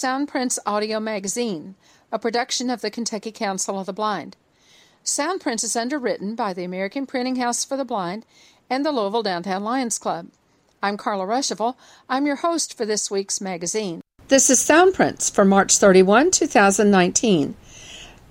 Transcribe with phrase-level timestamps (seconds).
[0.00, 1.74] Soundprints Audio Magazine,
[2.10, 4.34] a production of the Kentucky Council of the Blind.
[5.04, 8.24] Soundprints is underwritten by the American Printing House for the Blind
[8.70, 10.28] and the Louisville Downtown Lions Club.
[10.82, 11.74] I'm Carla Ruschival.
[12.08, 14.00] I'm your host for this week's magazine.
[14.28, 17.54] This is Soundprints for March 31, 2019.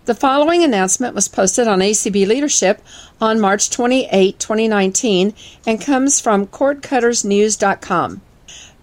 [0.05, 2.81] The following announcement was posted on ACB Leadership
[3.21, 5.35] on March 28, 2019,
[5.67, 8.21] and comes from cordcuttersnews.com.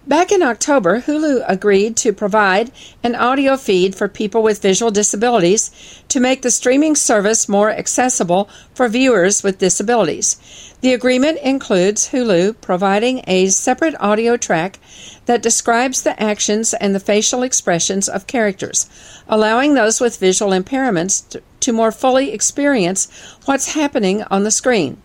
[0.07, 2.71] Back in October, Hulu agreed to provide
[3.03, 5.69] an audio feed for people with visual disabilities
[6.07, 10.37] to make the streaming service more accessible for viewers with disabilities.
[10.79, 14.79] The agreement includes Hulu providing a separate audio track
[15.25, 18.89] that describes the actions and the facial expressions of characters,
[19.27, 23.09] allowing those with visual impairments to, more fully experience
[23.43, 25.01] what's happening on the screen.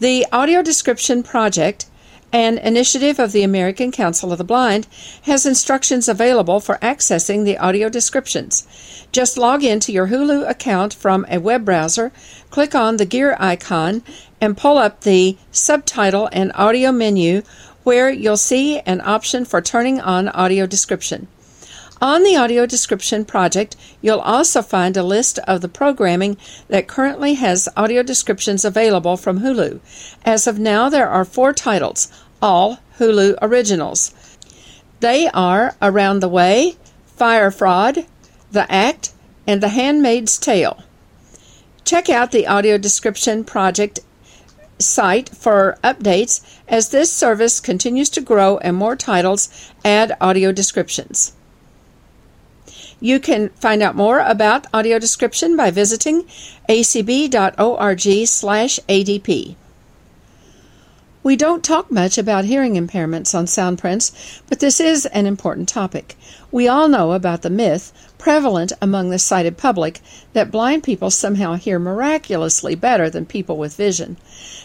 [0.00, 1.86] The Audio Description Project
[2.36, 4.86] an initiative of the American Council of the Blind,
[5.22, 8.66] has instructions available for accessing the audio descriptions.
[9.10, 12.12] Just log into your Hulu account from a web browser,
[12.50, 14.02] click on the gear icon,
[14.38, 17.40] and pull up the subtitle and audio menu
[17.84, 21.28] where you'll see an option for turning on audio description.
[22.02, 26.36] On the audio description project, you'll also find a list of the programming
[26.68, 29.80] that currently has audio descriptions available from Hulu.
[30.22, 34.12] As of now, there are four titles, all Hulu originals.
[35.00, 38.06] They are Around the Way, Fyre Fraud,
[38.52, 39.12] The Act,
[39.46, 40.82] and The Handmaid's Tale.
[41.84, 44.00] Check out the audio description project
[44.78, 49.48] site for updates as this service continues to grow and more titles
[49.84, 51.32] add audio descriptions.
[53.00, 56.24] You can find out more about audio description by visiting
[56.68, 57.36] acb.org/adp.
[61.26, 64.12] We don't talk much about hearing impairments on Soundprints,
[64.48, 66.14] but this is an important topic.
[66.52, 69.98] We all know about the myth, prevalent among the sighted public,
[70.34, 74.18] that blind people somehow hear miraculously better than people with vision.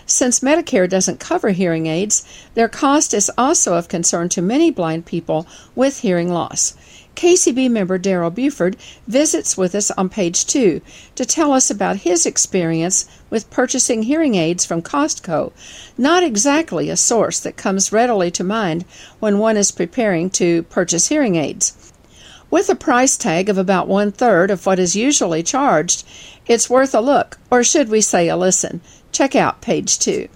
[0.05, 2.23] Since Medicare doesn't cover hearing aids,
[2.53, 6.75] their cost is also of concern to many blind people with hearing loss.
[7.15, 8.77] KCB member Daryl Buford
[9.07, 10.81] visits with us on page two
[11.15, 15.51] to tell us about his experience with purchasing hearing aids from Costco,
[15.97, 18.85] not exactly a source that comes readily to mind
[19.19, 21.93] when one is preparing to purchase hearing aids.
[22.49, 26.03] With a price tag of about one third of what is usually charged,
[26.47, 28.81] it's worth a look, or should we say a listen.
[29.11, 30.27] Check out page two.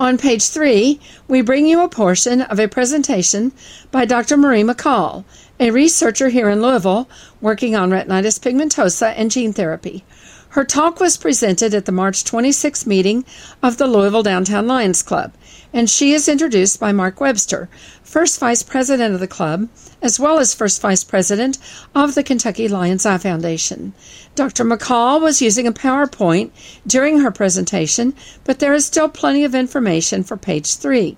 [0.00, 3.52] On page three, we bring you a portion of a presentation
[3.92, 4.36] by Dr.
[4.36, 5.22] Marie McCall,
[5.60, 7.08] a researcher here in Louisville
[7.40, 10.04] working on retinitis pigmentosa and gene therapy.
[10.48, 13.24] Her talk was presented at the March 26 meeting
[13.62, 15.32] of the Louisville Downtown Lions Club,
[15.72, 17.68] and she is introduced by Mark Webster,
[18.14, 19.68] first vice president of the club,
[20.00, 21.58] as well as first vice president
[21.96, 23.92] of the Kentucky Lions Eye Foundation.
[24.36, 24.64] Dr.
[24.64, 26.52] McCall was using a PowerPoint
[26.86, 28.14] during her presentation,
[28.44, 31.16] but there is still plenty of information for page three.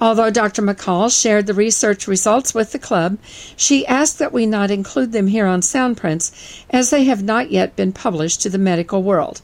[0.00, 0.62] Although Dr.
[0.62, 3.18] McCall shared the research results with the club,
[3.54, 7.76] she asked that we not include them here on Soundprints as they have not yet
[7.76, 9.42] been published to the medical world.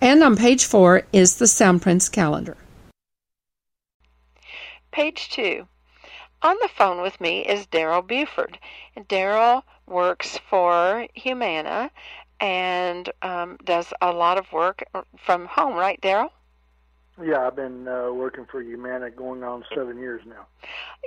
[0.00, 2.56] And on page four is the Soundprints calendar.
[4.92, 5.66] Page two.
[6.42, 8.58] On the phone with me is Daryl Buford.
[8.96, 11.90] Daryl works for Humana
[12.40, 14.82] and um, does a lot of work
[15.16, 16.30] from home, right, Daryl?
[17.22, 20.46] Yeah, I've been uh, working for Humana going on seven years now.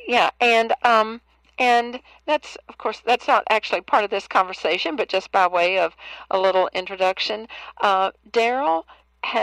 [0.08, 1.20] Yeah, and um,
[1.58, 5.80] and that's of course that's not actually part of this conversation, but just by way
[5.80, 5.96] of
[6.32, 7.48] a little introduction,
[7.82, 8.86] uh, Daryl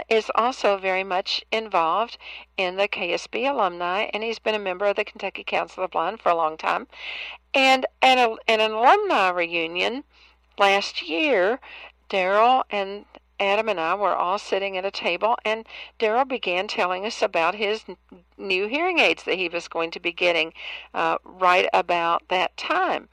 [0.08, 2.19] is also very much involved
[2.56, 6.20] in the KSB alumni, and he's been a member of the Kentucky Council of Blind
[6.20, 6.87] for a long time.
[7.55, 10.05] And at, a, at an alumni reunion
[10.58, 11.61] last year,
[12.08, 13.05] Daryl and
[13.40, 15.67] Adam and I were all sitting at a table, and
[15.99, 17.85] Daryl began telling us about his
[18.38, 20.52] new hearing aids that he was going to be getting
[20.94, 23.08] uh, right about that time.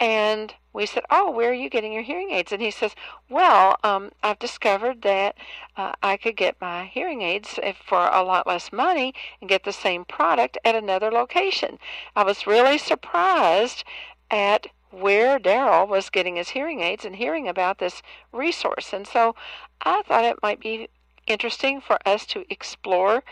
[0.00, 2.94] And we said, "Oh, where are you getting your hearing aids?" And he says,
[3.28, 5.36] "Well, um, I've discovered that
[5.76, 9.72] uh, I could get my hearing aids for a lot less money and get the
[9.72, 11.78] same product at another location."
[12.16, 13.84] I was really surprised
[14.30, 18.02] at where Daryl was getting his hearing aids and hearing about this
[18.32, 19.34] resource, and so
[19.82, 20.88] I thought it might be
[21.26, 23.22] interesting for us to explore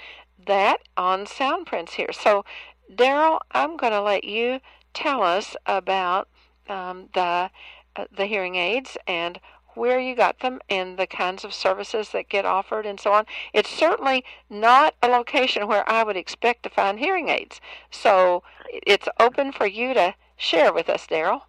[0.46, 2.12] that on Soundprints here.
[2.12, 2.44] So,
[2.92, 4.60] Daryl, I'm going to let you
[4.92, 6.28] tell us about
[6.68, 7.50] um, the
[7.96, 9.40] uh, the hearing aids and
[9.74, 13.24] where you got them and the kinds of services that get offered and so on.
[13.52, 17.60] It's certainly not a location where I would expect to find hearing aids.
[17.90, 18.42] So
[18.72, 21.42] it's open for you to share with us, Daryl.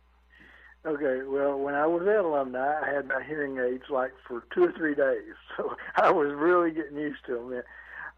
[0.86, 4.64] Okay, well, when I was at alumni, I had my hearing aids like for two
[4.64, 7.62] or three days, so I was really getting used to them.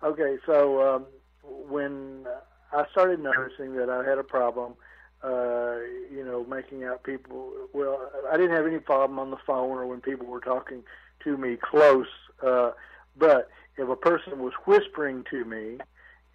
[0.03, 1.05] Okay, so um,
[1.43, 2.25] when
[2.71, 4.75] I started noticing that I had a problem,
[5.23, 5.77] uh,
[6.11, 7.51] you know, making out people.
[7.73, 10.83] Well, I didn't have any problem on the phone or when people were talking
[11.23, 12.07] to me close.
[12.45, 12.71] Uh,
[13.17, 15.77] but if a person was whispering to me,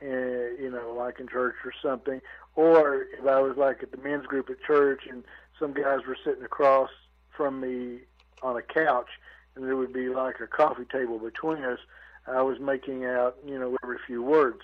[0.02, 2.20] uh, you know, like in church or something,
[2.54, 5.24] or if I was like at the men's group at church and
[5.58, 6.90] some guys were sitting across
[7.36, 8.00] from me
[8.42, 9.08] on a couch
[9.54, 11.78] and there would be like a coffee table between us,
[12.26, 14.60] I was making out, you know, every few words.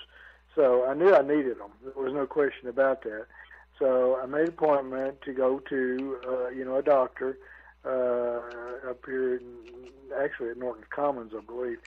[0.55, 1.71] So I knew I needed them.
[1.83, 3.27] There was no question about that.
[3.79, 7.39] So I made an appointment to go to, uh, you know, a doctor
[7.85, 9.43] uh, up here, in,
[10.17, 11.79] actually at Norton Commons, I believe.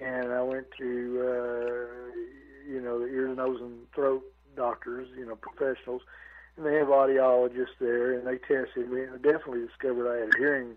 [0.00, 4.24] And I went to, uh, you know, the ear, nose, and throat
[4.56, 6.02] doctors, you know, professionals,
[6.56, 10.74] and they have audiologists there, and they tested me, and definitely discovered I had hearing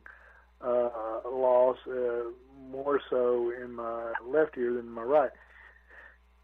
[0.62, 0.90] uh,
[1.30, 2.30] loss, uh,
[2.70, 5.32] more so in my left ear than my right.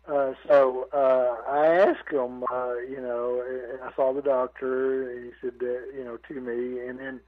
[0.07, 5.31] So uh, I asked him, uh, you know, and I saw the doctor, and he
[5.42, 7.19] said that, you know, to me, and then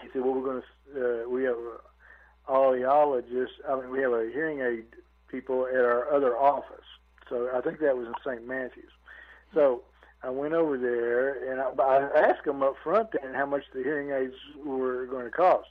[0.00, 4.12] he said, well, we're going to, uh, we have a audiologist, I mean, we have
[4.12, 4.84] a hearing aid
[5.28, 6.84] people at our other office.
[7.28, 8.46] So I think that was in St.
[8.46, 8.90] Matthews.
[9.54, 9.82] So
[10.22, 13.82] I went over there, and I, I asked them up front then how much the
[13.82, 15.68] hearing aids were going to cost.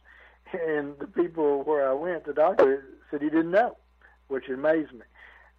[0.53, 3.77] And the people where I went, the doctor said he didn't know,
[4.27, 5.01] which amazed me.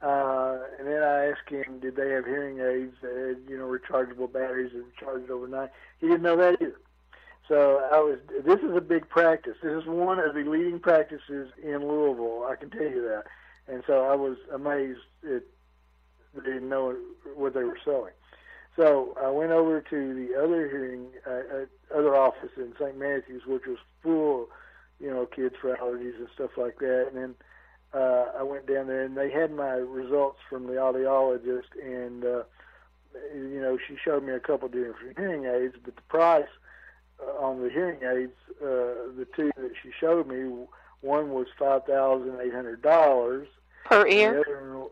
[0.02, 3.66] Uh, and then I asked him, did they have hearing aids that had, you know,
[3.66, 5.70] rechargeable batteries that charged overnight?
[6.00, 6.80] He didn't know that either.
[7.48, 8.18] So I was.
[8.44, 9.56] This is a big practice.
[9.62, 12.46] This is one of the leading practices in Louisville.
[12.48, 13.24] I can tell you that.
[13.72, 15.42] And so I was amazed that
[16.34, 16.96] they didn't know
[17.34, 18.12] what they were selling.
[18.76, 22.96] So I went over to the other hearing, uh, uh, other office in St.
[22.96, 24.48] Matthews, which was full,
[24.98, 27.08] you know, kids for allergies and stuff like that.
[27.08, 27.34] And then
[27.94, 32.42] uh, I went down there and they had my results from the audiologist, and uh,
[33.34, 36.48] you know she showed me a couple of different hearing aids, but the price
[37.20, 40.66] uh, on the hearing aids, uh, the two that she showed me,
[41.02, 43.48] one was five thousand eight hundred dollars
[43.84, 44.40] per ear.
[44.40, 44.88] Other,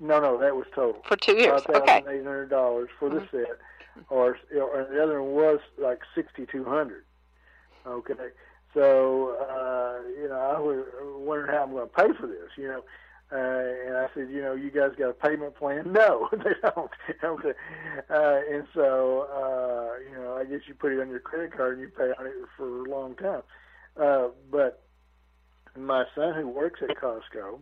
[0.00, 1.62] no, no, that was total for two years.
[1.62, 3.36] Five thousand eight hundred dollars for the mm-hmm.
[3.36, 3.58] set,
[4.10, 7.04] or, or the other one was like sixty two hundred.
[7.86, 8.14] Okay,
[8.74, 10.84] so, uh, you know, I was
[11.16, 12.82] wondering how I'm going to pay for this, you know.
[13.32, 15.84] Uh, and I said, you know, you guys got a payment plan?
[15.92, 16.90] No, they don't.
[17.24, 17.52] okay.
[18.10, 21.78] Uh, and so, uh, you know, I guess you put it on your credit card
[21.78, 23.42] and you pay on it for a long time.
[24.00, 24.82] Uh, but
[25.76, 27.60] my son, who works at Costco,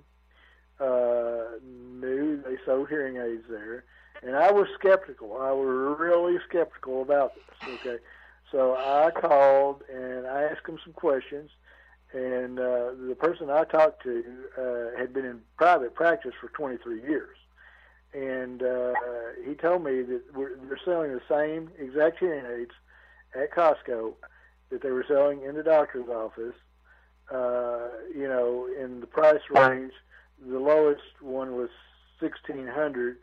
[0.80, 3.84] uh, knew they sold hearing aids there,
[4.22, 5.38] and I was skeptical.
[5.40, 7.74] I was really skeptical about this.
[7.74, 7.96] Okay,
[8.52, 11.50] so I called and I asked him some questions,
[12.12, 14.22] and uh, the person I talked to
[14.58, 17.36] uh, had been in private practice for 23 years,
[18.12, 18.92] and uh,
[19.44, 22.72] he told me that we're, they're selling the same exact hearing aids
[23.34, 24.12] at Costco
[24.68, 26.54] that they were selling in the doctor's office.
[27.30, 29.92] Uh, you know, in the price range,
[30.46, 31.70] the lowest one was
[32.20, 33.16] 1600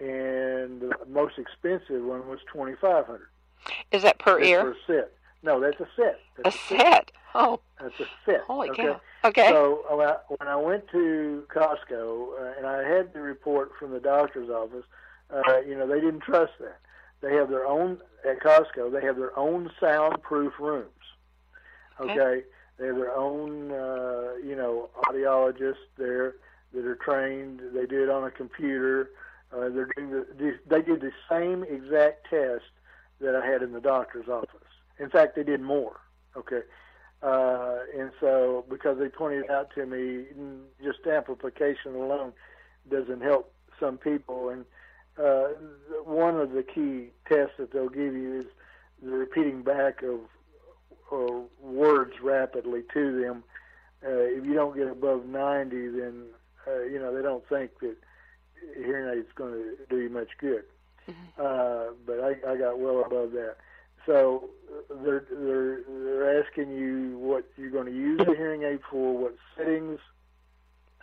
[0.00, 3.28] and the most expensive one was 2500
[3.90, 4.62] is that per that's ear?
[4.62, 5.12] Per set.
[5.42, 6.20] No, that's a set.
[6.36, 6.80] That's a, a set.
[6.80, 7.12] set.
[7.34, 7.60] Oh.
[7.80, 8.40] That's a set.
[8.42, 8.84] Holy okay?
[8.84, 9.00] cow.
[9.24, 9.48] Okay.
[9.48, 13.90] So when I, when I went to Costco uh, and I had the report from
[13.90, 14.84] the doctor's office,
[15.30, 16.78] uh, you know, they didn't trust that.
[17.20, 18.92] They have their own at Costco.
[18.92, 20.88] They have their own soundproof rooms.
[22.00, 22.12] Okay.
[22.12, 22.42] okay.
[22.78, 26.34] They have their own, uh, you know, audiologists there
[26.72, 27.60] that are trained.
[27.72, 29.10] They do it on a computer.
[29.52, 32.64] Uh, they're doing the, they did the same exact test
[33.24, 34.68] that I had in the doctor's office.
[34.98, 36.00] In fact, they did more.
[36.36, 36.60] Okay.
[37.22, 40.24] Uh, and so, because they pointed out to me,
[40.82, 42.32] just amplification alone
[42.90, 44.50] doesn't help some people.
[44.50, 44.64] And
[45.18, 45.48] uh,
[46.04, 48.46] one of the key tests that they'll give you is
[49.02, 50.20] the repeating back of
[51.12, 53.44] uh, words rapidly to them.
[54.04, 56.26] Uh, if you don't get above 90, then
[56.66, 57.96] uh, you know they don't think that
[58.76, 60.64] hearing aid is going to do you much good.
[61.08, 61.40] Mm-hmm.
[61.40, 63.56] Uh, but I, I got well above that.
[64.06, 64.50] So
[65.02, 69.34] they're they're they're asking you what you're going to use the hearing aid for, what
[69.56, 69.98] settings,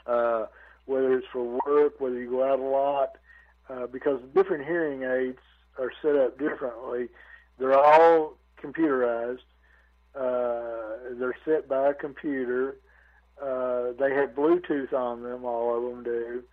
[0.06, 0.46] uh,
[0.86, 3.18] whether it's for work, whether you go out a lot,
[3.70, 5.40] uh, because different hearing aids
[5.80, 7.08] are set up differently.
[7.58, 9.40] They're all computerized,
[10.16, 12.78] Uh, they're set by a computer.
[13.42, 16.44] Uh, they have Bluetooth on them, all of them do,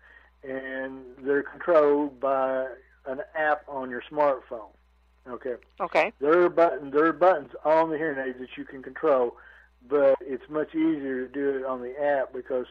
[0.42, 2.66] and they're controlled by
[3.08, 4.70] an app on your smartphone.
[5.28, 5.54] Okay.
[5.80, 6.12] Okay.
[6.20, 6.92] There are buttons.
[6.92, 9.36] There are buttons on the hearing aids that you can control,
[9.88, 12.66] but it's much easier to do it on the app because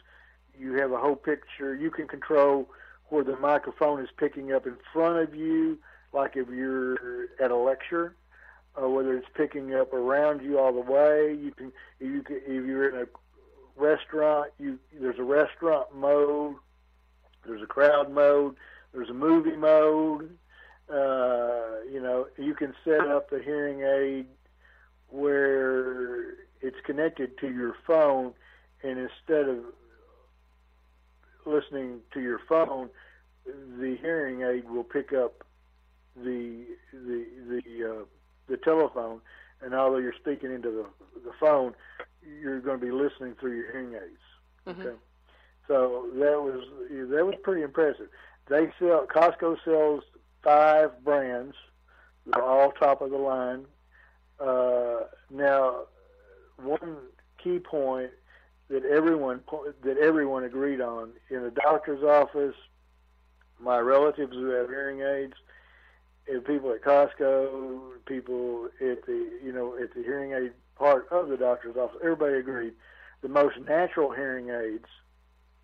[0.58, 1.76] you have a whole picture.
[1.76, 2.70] You can control
[3.10, 5.78] where the microphone is picking up in front of you,
[6.14, 8.16] like if you're at a lecture,
[8.76, 11.34] or whether it's picking up around you all the way.
[11.34, 13.06] You can, if you can, if you're in a
[13.76, 16.56] restaurant, you there's a restaurant mode,
[17.46, 18.56] there's a crowd mode,
[18.94, 20.38] there's a movie mode.
[20.90, 24.26] Uh, you know, you can set up the hearing aid
[25.10, 28.34] where it's connected to your phone,
[28.84, 29.58] and instead of
[31.46, 32.90] listening to your phone,
[33.46, 35.44] the hearing aid will pick up
[36.16, 38.06] the the the uh,
[38.48, 39.22] the telephone,
[39.62, 40.86] and although you're speaking into the
[41.24, 41.74] the phone,
[42.42, 44.20] you're going to be listening through your hearing aids.
[44.68, 44.82] Mm-hmm.
[44.82, 44.96] Okay,
[45.68, 48.08] so that was that was pretty impressive.
[48.50, 50.04] They sell Costco sells
[50.44, 51.56] five brands,
[52.26, 53.66] they're all top of the line.
[54.40, 55.84] Uh, now,
[56.58, 56.98] one
[57.38, 58.12] key point
[58.70, 59.42] that everyone
[59.84, 62.56] that everyone agreed on in the doctor's office,
[63.60, 65.34] my relatives who have hearing aids,
[66.28, 71.30] and people at Costco, people at the you know at the hearing aid part of
[71.30, 72.74] the doctor's office, everybody agreed
[73.22, 74.86] the most natural hearing aids,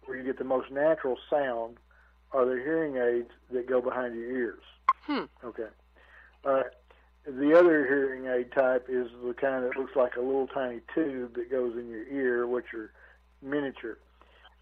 [0.06, 1.78] where you get the most natural sound,
[2.34, 4.64] are the hearing aids that go behind your ears.
[5.04, 5.24] Hmm.
[5.44, 5.68] Okay.
[6.44, 6.66] Right.
[7.26, 11.36] The other hearing aid type is the kind that looks like a little tiny tube
[11.36, 12.92] that goes in your ear, which are
[13.42, 13.98] miniature.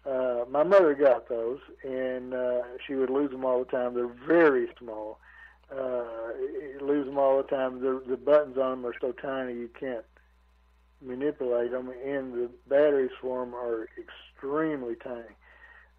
[0.04, 3.94] Uh, my mother got those, and uh, she would lose them all the time.
[3.94, 5.18] They're very small.
[5.70, 6.04] Uh,
[6.80, 7.80] lose them all the time.
[7.80, 10.04] The, the buttons on them are so tiny you can't
[11.00, 15.34] manipulate them, and the batteries for them are extremely tiny.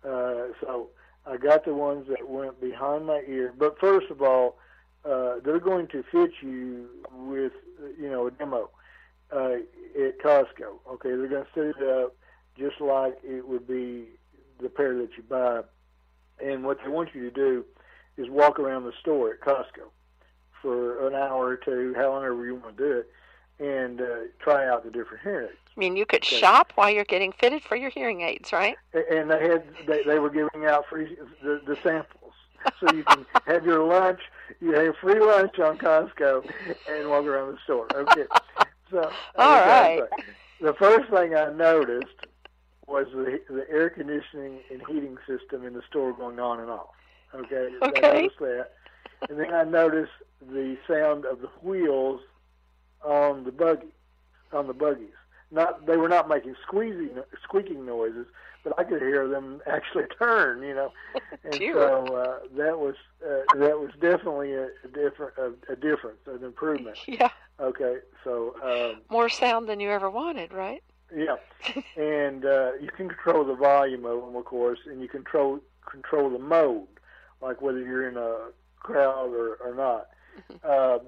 [0.03, 0.89] Uh, so
[1.25, 3.53] I got the ones that went behind my ear.
[3.58, 4.58] But first of all,
[5.06, 7.53] uh, they're going to fit you with,
[8.00, 8.70] you know, a demo
[9.34, 9.56] uh,
[9.96, 10.80] at Costco.
[10.94, 12.15] Okay, they're going to set it up
[12.58, 14.06] just like it would be
[14.62, 15.62] the pair that you buy.
[16.44, 17.65] And what they want you to do
[18.18, 19.89] is walk around the store at Costco
[20.62, 23.10] for an hour or two, however you want to do it,
[23.60, 24.05] and uh,
[24.39, 25.57] try out the different hearing aids.
[25.75, 26.39] I mean, you could Okay.
[26.39, 28.77] shop while you're getting fitted for your hearing aids, right?
[28.93, 32.33] And they had they, they were giving out free the, the samples,
[32.79, 34.19] so you can have your lunch.
[34.60, 36.43] You have free lunch on Costco
[36.88, 37.95] and walk around the store.
[37.95, 38.25] Okay,
[38.91, 39.95] so All okay, right.
[39.95, 40.07] so
[40.60, 42.15] The first thing I noticed
[42.88, 46.89] was the the air conditioning and heating system in the store going on and off.
[47.33, 48.69] Okay, I noticed that,
[49.29, 52.22] and then I noticed the sound of the wheels
[53.03, 53.88] on the buggy,
[54.51, 55.10] on the buggies.
[55.51, 57.12] Not they were not making squeezing,
[57.43, 58.25] squeaking noises,
[58.63, 60.63] but I could hear them actually turn.
[60.63, 60.91] You know,
[61.43, 66.19] and so uh, that was uh, that was definitely a, a different a, a difference,
[66.27, 66.98] an improvement.
[67.07, 67.29] Yeah.
[67.60, 68.55] Okay, so.
[68.63, 70.81] Um, More sound than you ever wanted, right?
[71.15, 71.36] yeah,
[71.95, 76.29] and uh, you can control the volume of them, of course, and you control control
[76.31, 76.88] the mode,
[77.41, 80.07] like whether you're in a crowd or, or not.
[80.67, 81.01] Um,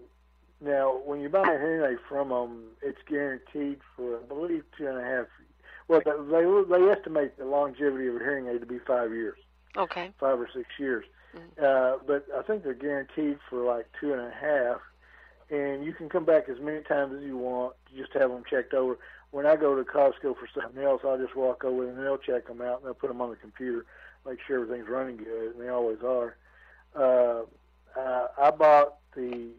[0.61, 4.87] now, when you buy a hearing aid from them, it's guaranteed for, I believe, two
[4.87, 5.25] and a half.
[5.87, 9.37] Well, they they estimate the longevity of a hearing aid to be five years,
[9.77, 10.11] Okay.
[10.19, 11.05] five or six years.
[11.61, 14.79] Uh, but I think they're guaranteed for like two and a half,
[15.49, 17.75] and you can come back as many times as you want.
[17.89, 18.97] To just have them checked over.
[19.31, 22.47] When I go to Costco for something else, I'll just walk over and they'll check
[22.47, 23.85] them out and they'll put them on the computer,
[24.25, 26.37] make sure everything's running good, and they always are.
[26.95, 27.41] Uh,
[27.99, 29.49] uh, I bought the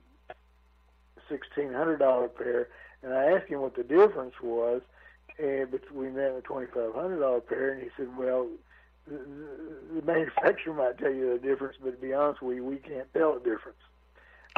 [1.28, 2.68] sixteen hundred dollar pair,
[3.02, 4.83] and I asked him what the difference was
[5.38, 8.49] and between that and the twenty five hundred dollar pair, and he said, "Well,
[9.06, 9.18] the,
[9.95, 13.12] the manufacturer might tell you the difference, but to be honest with you, we can't
[13.12, 13.78] tell the difference."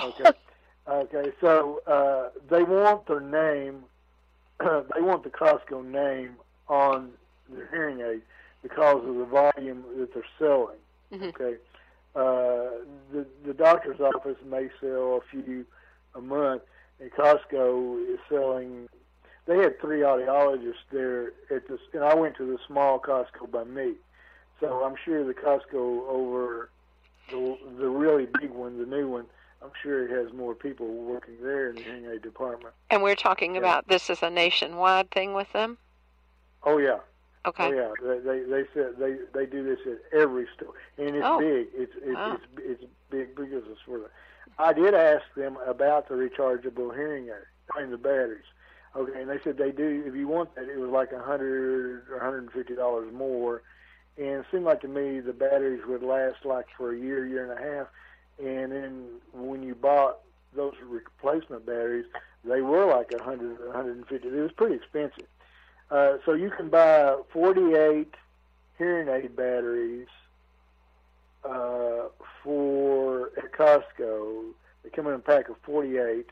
[0.03, 0.31] Okay.
[0.91, 3.85] Okay, so uh, they want their name,
[4.59, 7.11] they want the Costco name on
[7.51, 8.23] their hearing aid
[8.63, 10.79] because of the volume that they're selling.
[11.13, 11.29] Mhm.
[11.29, 11.57] Okay,
[12.17, 12.83] uh,
[13.13, 15.67] the the doctor's office may sell a few
[16.19, 16.63] a month,
[17.01, 18.89] and Costco is selling.
[19.47, 23.65] They had three audiologists there at this, and I went to the small Costco by
[23.65, 23.95] me,
[24.61, 26.71] so I'm sure the Costco over
[27.31, 29.27] the the really big one, the new one.
[29.63, 32.75] I'm sure it has more people working there in the hearing aid department.
[32.91, 33.61] And we're talking Yeah.
[33.61, 35.79] about this is a nationwide thing with them?
[36.63, 36.99] Oh yeah,
[37.47, 37.65] Okay.
[37.67, 37.93] oh yeah.
[38.03, 41.39] They they they said they they do this at every store, and it's Oh.
[41.41, 41.69] big.
[41.75, 42.35] It's it's Wow.
[42.35, 44.11] it's, it's big because it's for the.
[44.59, 47.47] I did ask them about the rechargeable hearing aid.
[47.75, 48.45] I mean the batteries.
[48.97, 50.03] Okay, and they said they do.
[50.07, 53.63] If you want that, it was like a hundred or hundred and fifty dollars more.
[54.17, 57.51] And it seemed like to me the batteries would last like for a year, year
[57.51, 57.87] and a half.
[58.39, 60.19] And then when you bought
[60.55, 62.07] those replacement batteries,
[62.45, 64.29] they were like a hundred, a hundred and fifty.
[64.29, 65.27] It was pretty expensive.
[65.91, 68.15] Uh, so you can buy forty-eight
[68.77, 70.09] hearing aid batteries
[71.45, 72.09] uh,
[72.43, 74.51] for at Costco.
[74.83, 76.31] They come in a pack of forty-eight,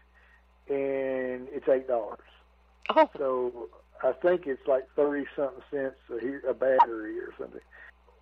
[0.68, 2.18] and it's eight dollars.
[2.94, 3.68] Oh, So
[4.02, 7.60] I think it's like thirty something cents a, a battery or something.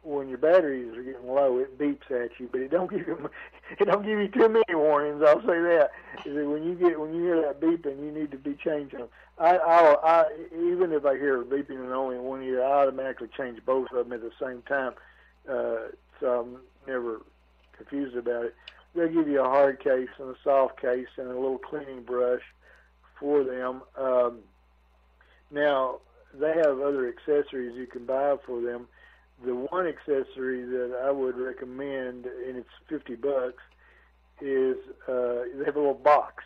[0.03, 3.31] When your batteries are getting low, it beeps at you, but it don't give you
[3.79, 5.23] it don't give you too many warnings.
[5.26, 5.91] I'll say that.
[6.26, 9.00] Is that when you get when you hear that beeping, you need to be changing
[9.00, 9.09] them.
[9.38, 13.64] I, I'll, I even if I hear beeping in only one ear, I automatically change
[13.64, 14.93] both of them at the same time,
[15.49, 15.88] uh,
[16.21, 17.23] so I'm never
[17.76, 18.55] confused about it.
[18.95, 22.43] They'll give you a hard case and a soft case and a little cleaning brush
[23.19, 23.83] for them.
[23.99, 24.38] Um,
[25.50, 25.99] now
[26.33, 28.87] they have other accessories you can buy for them.
[29.45, 33.62] The one accessory that I would recommend, and it's fifty bucks,
[34.41, 34.76] is
[35.09, 36.45] uh, they have a little box,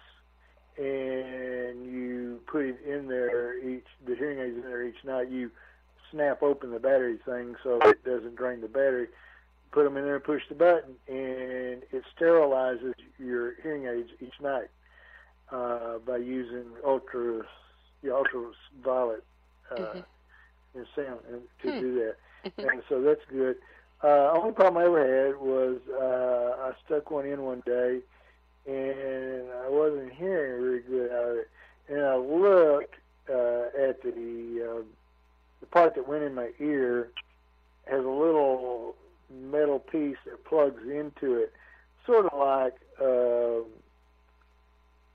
[0.78, 3.86] and you put it in there each.
[4.06, 5.30] The hearing aids in there each night.
[5.30, 5.50] You
[6.10, 9.08] snap open the battery thing so it doesn't drain the battery.
[9.70, 14.40] Put them in there, and push the button, and it sterilizes your hearing aids each
[14.40, 14.68] night
[15.52, 17.42] uh, by using ultra,
[18.02, 19.24] yeah, ultraviolet
[19.70, 20.04] uh, Mhm.
[20.74, 21.78] and sound and to Hmm.
[21.78, 22.16] do that.
[22.62, 23.56] And so that's good.
[24.02, 28.00] Uh, only problem I ever had was uh, I stuck one in one day,
[28.66, 31.50] and I wasn't hearing very good out of it.
[31.88, 32.94] And I looked
[33.28, 34.82] uh, at the uh,
[35.60, 37.10] the part that went in my ear
[37.86, 38.94] has a little
[39.30, 41.52] metal piece that plugs into it,
[42.06, 43.62] sort of like uh,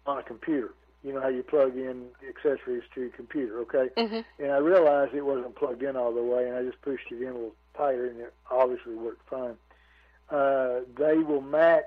[0.09, 0.73] on a computer.
[1.03, 3.89] You know how you plug in accessories to your computer, okay?
[3.97, 7.11] hmm and I realized it wasn't plugged in all the way, and I just pushed
[7.11, 9.55] it in a little tighter, and it obviously worked fine.
[10.29, 11.83] Uh, they will match.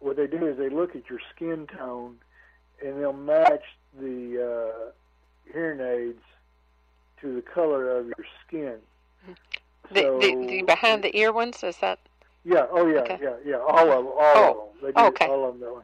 [0.00, 2.16] What they do is they look at your skin tone,
[2.84, 3.62] and they'll match
[3.98, 4.90] the uh,
[5.52, 6.22] hearing aids
[7.20, 8.76] to the color of your skin.
[9.92, 11.98] The, So- the, the behind the ear ones is that?
[12.44, 12.66] Yeah.
[12.70, 13.00] Oh yeah.
[13.00, 13.18] Okay.
[13.22, 13.34] Yeah.
[13.44, 13.56] Yeah.
[13.56, 14.06] All of them.
[14.06, 14.50] All Oh.
[14.50, 14.92] of them.
[14.94, 15.26] They do Okay.
[15.26, 15.82] all of them that way.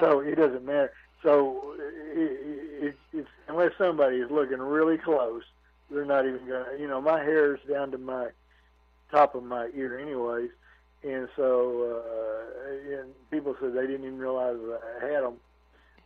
[0.00, 0.92] So it doesn't matter.
[1.22, 5.42] So it, it, it's unless somebody is looking really close,
[5.90, 6.66] they're not even gonna.
[6.78, 8.28] You know, my hair is down to my
[9.10, 10.50] top of my ear, anyways,
[11.02, 14.56] and so uh, and people said they didn't even realize
[15.02, 15.34] I had them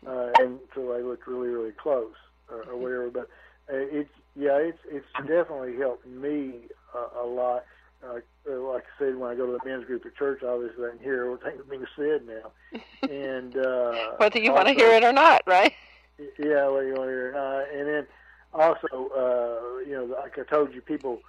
[0.07, 2.15] uh, until they looked really, really close
[2.49, 3.11] or, or whatever.
[3.11, 3.29] But
[3.77, 7.65] it's yeah, it's it's definitely helped me a, a lot.
[8.05, 10.91] Uh, like I said, when I go to the men's group at church, obviously I
[10.91, 12.53] can hear everything being said now.
[13.03, 15.73] And uh, Whether you want to hear it or not, right?
[16.39, 17.35] yeah, well, you want to hear.
[17.37, 18.07] Uh, and then
[18.55, 21.21] also, uh, you know, like I told you, people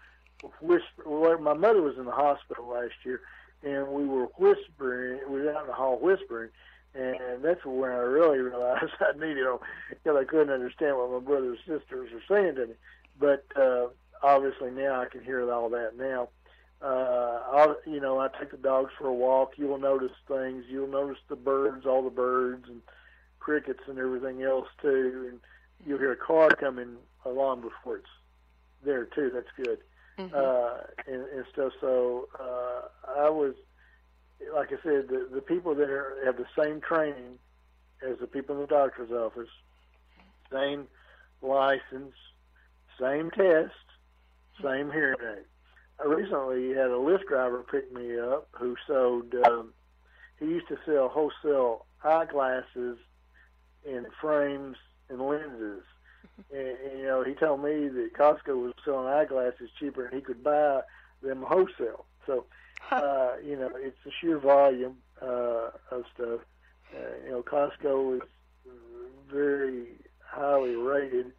[0.62, 1.04] whisper.
[1.06, 3.22] Well, my mother was in the hospital last year,
[3.64, 5.22] and we were whispering.
[5.28, 6.50] We were out in the hall whispering,
[6.96, 11.20] and that's when I really realized I needed them because I couldn't understand what my
[11.20, 12.74] brothers and sisters were saying to me.
[13.20, 13.88] But uh,
[14.22, 16.30] obviously now I can hear all that now.
[16.82, 19.54] Uh, I'll, you know, I take the dogs for a walk.
[19.56, 20.66] You'll notice things.
[20.68, 22.82] You'll notice the birds, all the birds, and
[23.40, 25.28] crickets and everything else too.
[25.30, 25.40] And
[25.86, 28.06] you'll hear a car coming along before it's
[28.84, 29.32] there too.
[29.34, 29.80] That's good.
[30.20, 30.34] Mhm.
[30.34, 31.72] Uh, and, and stuff.
[31.80, 32.82] So uh,
[33.22, 33.56] I was,
[34.54, 37.38] like I said, the, the people there have the same training
[38.02, 39.50] as the people in the doctor's office,
[40.52, 40.88] same
[41.42, 42.14] license,
[43.00, 43.74] same test,
[44.62, 45.46] same hearing aid.
[46.04, 49.34] I recently had a Lyft driver pick me up who sold.
[49.46, 49.74] Um,
[50.40, 52.98] he used to sell wholesale eyeglasses
[53.88, 54.78] and frames
[55.10, 55.84] and lenses.
[56.52, 60.22] And, and, you know, he told me that Costco was selling eyeglasses cheaper, and he
[60.22, 60.82] could buy
[61.22, 62.06] them wholesale.
[62.26, 62.46] So,
[62.91, 66.41] uh, you know, it's the sheer volume uh, of stuff.
[66.93, 68.22] Uh, you know, Costco is
[69.32, 69.88] very
[70.26, 71.32] highly rated,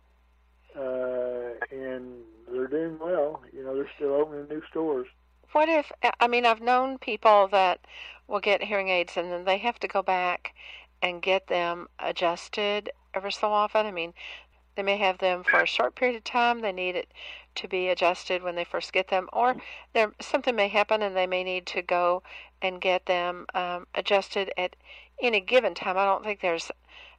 [0.76, 3.42] uh, and they're doing well.
[3.52, 5.06] You know, they're still opening new stores.
[5.52, 7.86] What if, I mean, I've known people that
[8.26, 10.54] will get hearing aids and then they have to go back
[11.00, 13.86] and get them adjusted ever so often.
[13.86, 14.14] I mean,
[14.76, 16.60] they may have them for a short period of time.
[16.60, 17.12] They need it
[17.56, 19.56] to be adjusted when they first get them, or
[19.92, 22.22] there something may happen and they may need to go
[22.60, 24.76] and get them um, adjusted at
[25.20, 25.96] any given time.
[25.96, 26.70] I don't think there's,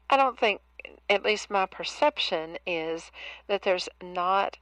[0.09, 0.61] I don't think,
[1.09, 3.11] at least my perception is
[3.47, 4.57] that there's not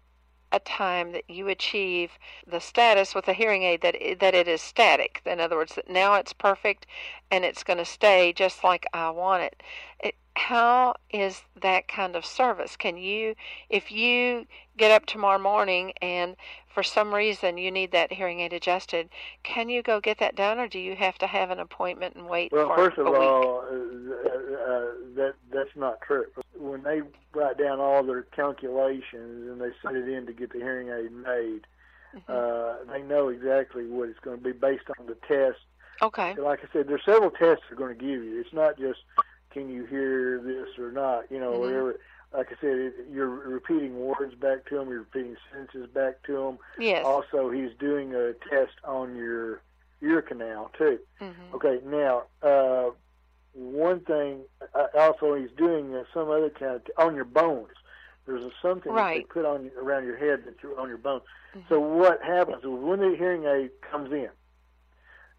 [0.51, 2.12] a time that you achieve
[2.45, 5.21] the status with a hearing aid that it, that it is static.
[5.25, 6.86] In other words, that now it's perfect
[7.32, 9.63] and it's going to stay just like I want it.
[9.99, 10.15] it.
[10.36, 12.76] How is that kind of service?
[12.76, 13.36] Can you,
[13.69, 14.46] if you
[14.78, 16.36] get up tomorrow morning and
[16.74, 19.10] for some reason you need that hearing aid adjusted,
[19.43, 22.28] can you go get that done, or do you have to have an appointment and
[22.28, 26.26] wait well, first of all, uh, uh, that that's not true.
[26.58, 27.02] When they
[27.34, 31.12] write down all their calculations and they send it in to get the hearing aid
[31.12, 31.67] made,
[32.15, 32.32] Mm-hmm.
[32.32, 35.58] uh, they know exactly what it's going to be based on the test.
[36.02, 36.36] Okay.
[36.36, 38.39] Like I said, there's several tests they're going to give you.
[38.39, 39.00] It's not just
[39.54, 41.60] can you hear this or not, you know, Mhm.
[41.60, 42.00] whatever.
[42.34, 44.89] Like I said, it, you're repeating words back to him.
[44.89, 46.60] you're repeating sentences back to him.
[46.80, 47.06] Yes.
[47.06, 49.62] Also, he's doing a test on your
[50.02, 51.00] ear canal too.
[51.22, 51.56] Mm-hmm.
[51.56, 52.89] Okay, now uh,
[53.54, 54.42] one thing
[54.74, 57.70] uh, also he's doing uh, some other kind of on your bones.
[58.26, 59.22] There's a, something that Right.
[59.22, 61.24] they put on around your head that you're on your bones.
[61.56, 61.70] Mhm.
[61.70, 64.32] So what happens when the hearing aid comes in,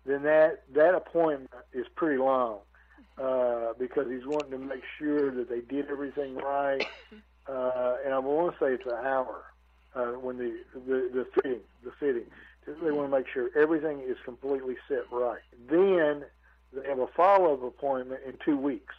[0.07, 2.61] then that that appointment is pretty long
[3.21, 6.83] uh, because he's wanting to make sure that they did everything right.
[7.47, 9.45] Uh, and I want to say it's an hour
[9.95, 12.25] uh, when the, the the fitting the fitting.
[12.67, 15.43] They want to make sure everything is completely set right.
[15.69, 16.25] Then
[16.73, 18.95] they have a follow-up appointment in two weeks.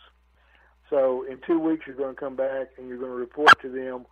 [0.90, 3.70] So in two weeks, you're going to come back and you're going to report to
[3.70, 4.06] them.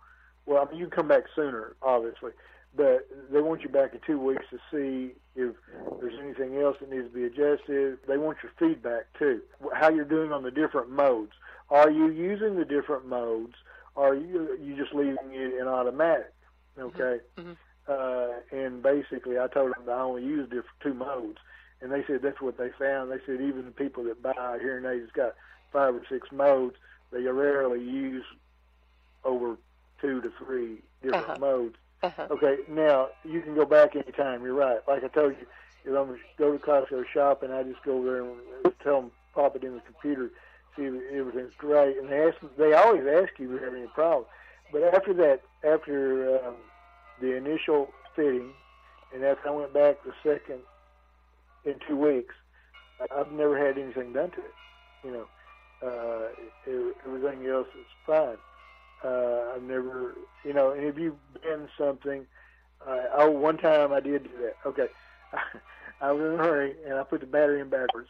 [0.46, 2.32] Well, I mean, you can come back sooner, obviously,
[2.76, 5.54] but they want you back in two weeks to see if
[6.00, 7.98] there's anything else that needs to be adjusted.
[8.08, 9.42] They want your feedback too,
[9.74, 11.32] how you're doing on the different modes.
[11.70, 13.54] Are you using the different modes?
[13.96, 16.32] Are you you just leaving it in automatic?
[16.78, 17.20] Okay.
[17.38, 17.56] Mhm.
[17.86, 21.38] Uh, and basically, I told them that I only use diff- two modes,
[21.80, 23.10] and they said that's what they found.
[23.12, 25.34] They said even the people that buy hearing aids got
[25.70, 26.76] five or six modes.
[27.12, 28.24] They rarely use
[29.24, 29.56] over
[30.00, 31.38] two to three different Uh-huh.
[31.38, 31.76] modes.
[32.04, 32.26] Uh-huh.
[32.30, 34.42] Okay, now you can go back anytime.
[34.42, 34.80] You're right.
[34.86, 35.46] Like I told you,
[35.86, 38.36] if I'm go to Costco shop and I just go there and
[38.82, 40.30] tell them pop it in the computer,
[40.76, 43.86] see if everything's great, and they ask they always ask you if you have any
[43.86, 44.26] problems.
[44.70, 46.56] But after that, after um,
[47.22, 48.50] the initial fitting,
[49.14, 50.60] and after I went back the second
[51.64, 52.34] in two weeks,
[53.16, 54.54] I've never had anything done to it.
[55.04, 55.26] You know,
[55.82, 56.28] uh,
[56.66, 58.36] it, everything else is fine.
[59.04, 60.14] Uh, I've never,
[60.44, 62.26] you know, and if you've been something,
[62.86, 64.56] uh, oh, one time I did do that.
[64.68, 64.88] Okay,
[66.00, 68.08] I was in a hurry and I put the battery in backwards,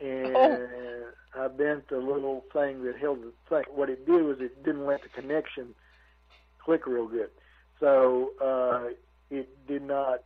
[0.00, 1.12] and Oh.
[1.34, 3.64] I bent the little thing that held the thing.
[3.70, 5.74] What it did was it didn't let the connection
[6.58, 7.30] click real good,
[7.80, 8.88] so uh,
[9.30, 10.20] it did not.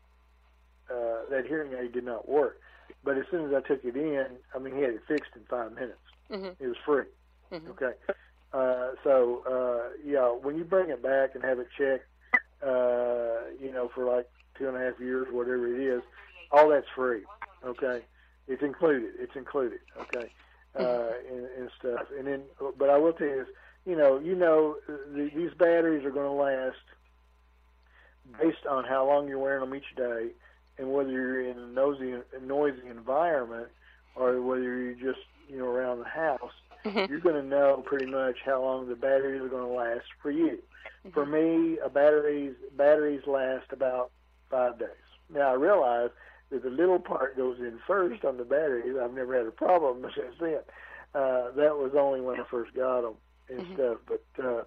[0.88, 2.61] Uh, that hearing aid did not work.
[3.02, 5.42] But as soon as I took it in, I mean, he had it fixed in
[5.50, 5.98] five minutes.
[6.31, 6.55] Mhm.
[6.61, 7.07] It was free.
[7.50, 7.70] Mhm.
[7.70, 7.92] Okay.
[8.56, 12.06] Uh, so uh, yeah, when you bring it back and have it checked,
[12.62, 14.26] uh, you know, for like
[14.58, 16.02] two and a half years, whatever it is,
[16.50, 17.22] all that's free.
[17.64, 18.00] Okay,
[18.48, 19.10] it's included.
[19.18, 19.80] It's included.
[20.00, 20.30] Okay,
[20.78, 22.06] uh, and, and stuff.
[22.16, 22.42] And then,
[22.78, 23.54] but I will tell you this.
[23.84, 26.76] You know, you know, the, these batteries are going to last
[28.40, 30.30] based on how long you're wearing them each day,
[30.78, 33.68] and whether you're in a noisy, noisy environment
[34.14, 36.52] or whether you're just you know around the house
[36.84, 37.08] Mhm.
[37.08, 40.30] you're going to know pretty much how long the batteries are going to last for
[40.30, 40.58] you.
[41.12, 44.10] For me, a batteries batteries last about
[44.50, 44.88] five days.
[45.32, 46.10] Now I realize
[46.50, 48.96] that the little part goes in first on the batteries.
[49.00, 50.60] I've never had a problem since then.
[51.14, 53.14] Uh, that was only when I first got them
[53.48, 53.74] and Mhm.
[53.74, 53.98] stuff.
[54.06, 54.64] But uh,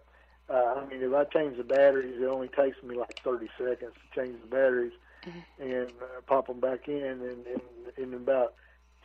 [0.52, 3.94] uh, I mean, if I change the batteries, it only takes me like 30 seconds
[3.94, 4.94] to change the batteries
[5.28, 5.44] Mhm.
[5.60, 7.62] and uh, pop them back in, and, and
[7.98, 8.56] in about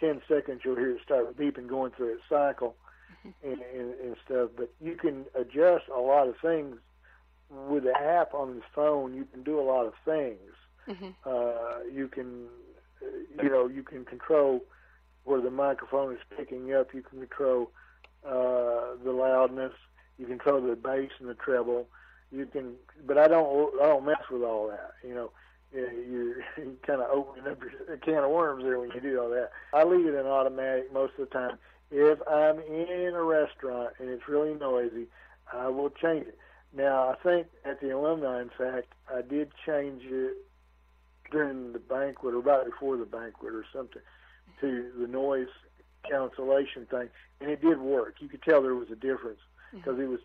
[0.00, 2.76] 10 seconds you'll hear it start beeping going through its cycle
[3.24, 4.50] and, and, and stuff.
[4.56, 6.76] But you can adjust a lot of things
[7.50, 9.14] with the app on the phone.
[9.14, 10.38] You can do a lot of things.
[10.88, 11.14] Mhm.
[11.24, 12.46] Uh, you can,
[13.40, 14.64] you know, you can control
[15.24, 16.92] where the microphone is picking up.
[16.92, 17.70] You can control
[18.26, 19.72] uh, the loudness.
[20.18, 21.88] You can control the bass and the treble.
[22.30, 22.74] You can,
[23.06, 23.80] but I don't.
[23.80, 24.92] I don't mess with all that.
[25.06, 25.30] You know,
[25.72, 26.36] you're
[26.86, 29.50] kind of opening up your, a can of worms there when you do all that.
[29.72, 31.58] I leave it in automatic most of the time.
[31.96, 35.06] If I'm in a restaurant and it's really noisy,
[35.52, 36.36] I will change it.
[36.76, 40.36] Now, I think at the alumni, in fact, I did change it
[41.30, 44.02] during the banquet or right before the banquet or something
[44.60, 45.46] to the noise
[46.10, 47.08] cancellation thing,
[47.40, 48.16] and it did work.
[48.18, 49.78] You could tell there was a difference mm-hmm.
[49.78, 50.20] because it was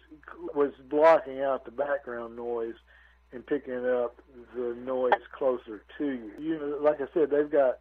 [0.56, 2.76] was blocking out the background noise
[3.32, 4.20] and picking up
[4.56, 6.32] the noise closer to you.
[6.40, 7.78] You know, like I said, they've got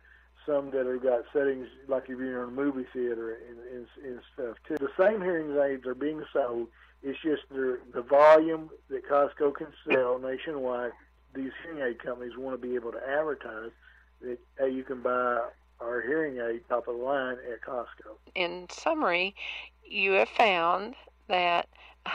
[0.49, 4.21] some that have got settings like if you're in a movie theater and, and, and
[4.35, 4.77] stuff too.
[4.79, 6.69] The same hearing aids are being sold.
[7.03, 10.93] It's just the the volume that Costco can sell nationwide.
[11.35, 13.71] These hearing aid companies want to be able to advertise
[14.23, 15.41] that hey, you can buy
[15.81, 18.17] our hearing aid top of the line at Costco.
[18.35, 19.37] In summary,
[19.85, 20.95] you have found
[21.29, 21.69] that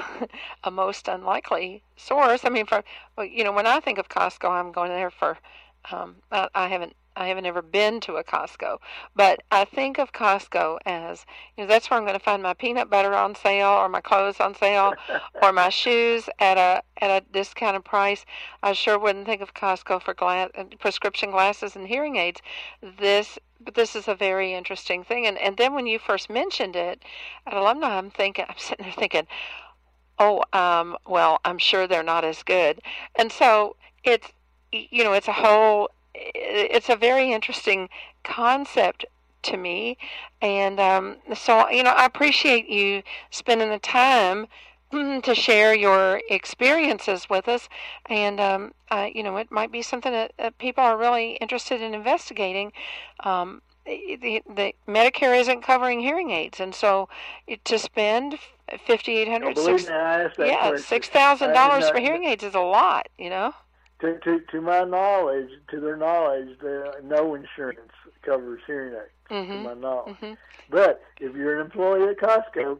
[0.64, 2.44] a most unlikely source.
[2.44, 2.84] I mean, for
[3.24, 5.38] you know, when I think of Costco, I'm going there for.
[5.92, 8.80] Um, I, I haven't I haven't ever been to a Costco,
[9.16, 12.54] but I think of Costco as you know that's where I'm going to find my
[12.54, 14.94] peanut butter on sale, or my clothes on sale,
[15.42, 18.26] or my shoes at a at a discounted price.
[18.62, 20.50] I sure wouldn't think of Costco for glass,
[20.80, 22.42] prescription glasses and hearing aids.
[22.82, 26.76] This but this is a very interesting thing, and and then when you first mentioned
[26.76, 27.04] it
[27.46, 29.28] at alumni, I'm thinking I'm sitting there thinking,
[30.20, 32.82] oh, um, well, I'm sure they're not as good,
[33.16, 34.32] and so it's
[34.72, 37.90] you know it's a whole it's a very interesting
[38.24, 39.06] concept
[39.44, 39.98] to me.
[40.42, 44.48] And um, so, you know, I appreciate you spending the time
[44.92, 47.68] to share your experiences with us.
[48.10, 51.82] And, um, uh, you know, it might be something that, that, people are really interested
[51.82, 52.72] in investigating.
[53.22, 57.10] Um, the, the Medicare isn't covering hearing aids, and so
[57.66, 58.40] to spend
[58.86, 59.58] fifty eight hundred,
[60.40, 63.54] yeah, six thousand dollars for hearing aids is a lot, you know
[64.04, 67.80] to, to, to my knowledge, to their knowledge, there no insurance
[68.22, 69.10] covers hearing aids.
[69.30, 69.52] Mm-hmm.
[69.52, 70.34] To my knowledge, mm-hmm.
[70.70, 72.78] but if you're an employee at Costco,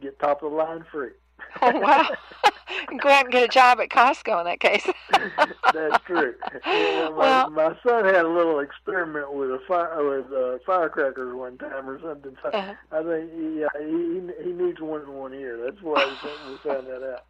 [0.00, 1.10] get top of the line free.
[1.62, 2.08] oh wow!
[2.98, 4.88] Go out and get a job at Costco in that case.
[5.72, 6.34] That's true.
[6.64, 11.58] my, well, my son had a little experiment with a fire with uh, firecrackers one
[11.58, 12.36] time or something.
[12.42, 12.74] So uh-huh.
[12.90, 15.58] I think yeah, he he needs one in one ear.
[15.64, 16.04] That's why
[16.48, 17.24] we found that out.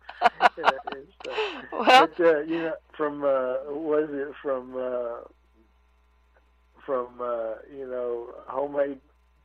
[1.73, 5.29] well, but uh, you know, from uh, was it from uh,
[6.85, 9.01] from uh, you know homemade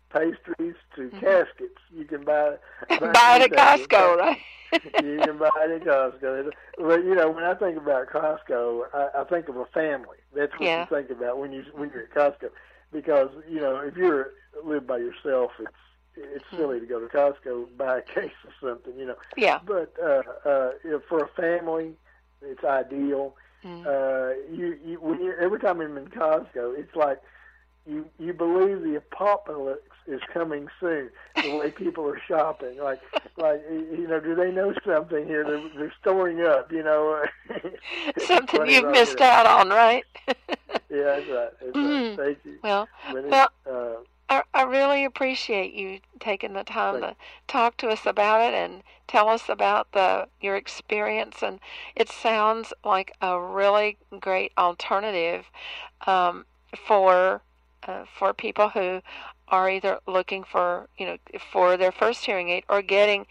[0.09, 1.19] pastries to mm-hmm.
[1.19, 1.79] caskets.
[1.93, 2.55] You can buy
[2.89, 4.37] buy, buy it at Costco, right?
[5.03, 6.51] you can buy it at Costco.
[6.77, 10.17] But you know, when I think about Costco, I, I think of a family.
[10.35, 10.81] That's what yeah.
[10.81, 12.49] you think about when you when you're at Costco,
[12.91, 14.31] because you know if you're
[14.63, 15.71] live by yourself, it's
[16.15, 16.57] it's mm-hmm.
[16.57, 19.15] silly to go to Costco buy a case of something, you know.
[19.35, 19.59] Yeah.
[19.65, 20.71] But uh, uh,
[21.07, 21.93] for a family,
[22.41, 23.35] it's ideal.
[23.63, 23.85] Mm.
[23.85, 27.21] Uh, you, you, when you every time I'm in Costco, it's like
[27.87, 31.09] you you believe the apocalypse is coming soon.
[31.35, 33.01] The way people are shopping, like
[33.37, 35.43] like you know, do they know something here?
[35.43, 37.23] They're, they're storing up, you know.
[38.25, 40.03] something you've missed out on, right?
[40.27, 40.35] yeah,
[40.89, 41.49] that's right.
[41.61, 42.17] That's mm.
[42.17, 42.25] right.
[42.25, 42.59] Thank you.
[42.63, 43.49] Well, well.
[43.65, 47.15] Uh, I, I really appreciate you taking the time to
[47.47, 51.37] talk to us about it and tell us about the your experience.
[51.41, 51.61] And
[51.95, 55.45] it sounds like a really great alternative
[56.05, 56.45] um,
[56.75, 57.41] for
[57.87, 59.01] uh, for people who
[59.49, 61.17] are either looking for you know
[61.51, 63.25] for their first hearing aid or getting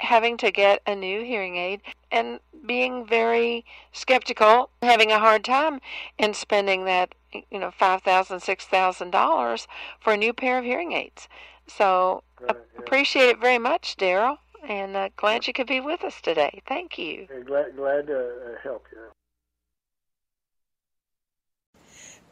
[0.00, 5.80] having to get a new hearing aid and being very skeptical having a hard time
[6.18, 9.66] in spending that you know five thousand six thousand dollars
[10.00, 11.28] for a new pair of hearing aids.
[11.66, 12.78] So right, yeah.
[12.78, 16.60] appreciate it very much daryl and uh, glad you could be with us today.
[16.66, 17.28] Thank you.
[17.46, 18.98] Glad, glad to uh, help you.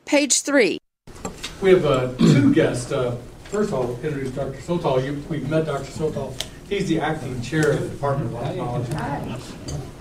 [0.05, 0.79] Page three
[1.61, 2.93] we have uh, two guests.
[2.93, 4.61] Uh, first of all, introduce Dr.
[4.61, 5.05] Sotal.
[5.05, 5.85] You, we've met Dr.
[5.85, 6.35] Sotal.
[6.69, 8.93] He's the acting chair of the Department of Ophthalmology.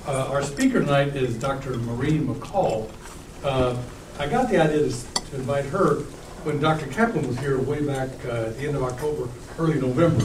[0.08, 1.78] Uh, our speaker tonight is Dr.
[1.78, 2.90] Maureen McCall.
[3.44, 3.78] Uh,
[4.20, 5.96] I got the idea to, to, invite her
[6.44, 6.88] when Dr.
[6.88, 10.24] Kaplan was here way back uh, at the end of October, early November.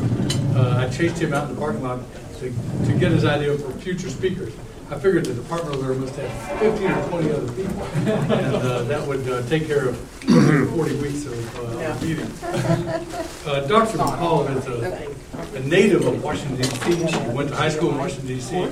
[0.58, 2.00] Uh, I chased him out in the parking lot
[2.38, 2.52] to,
[2.86, 4.52] to get his idea for future speakers.
[4.90, 8.82] I figured the department over there must have 15 or 20 other people, and uh,
[8.84, 12.00] that would uh, take care of 40 weeks of uh, yeah.
[12.00, 12.32] meeting.
[13.48, 13.96] Uh, Dr.
[13.96, 17.08] McCall is a, a, native of Washington, D.C.
[17.08, 18.70] She went to high school in Washington, D.C.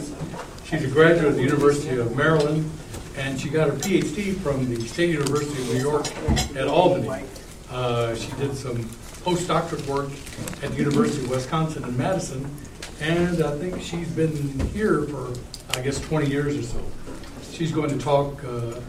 [0.64, 2.70] She's a graduate of the University of Maryland,
[3.16, 6.06] and she got her PhD from the State University of New York
[6.56, 7.24] at Albany.
[7.70, 8.76] Uh, she did some
[9.24, 10.10] postdoctorate work
[10.62, 12.44] at the University of Wisconsin in Madison,
[13.00, 15.32] and I think she's been here for
[15.76, 16.84] I guess, 20 years or so.
[17.52, 18.80] She's going to talk uh,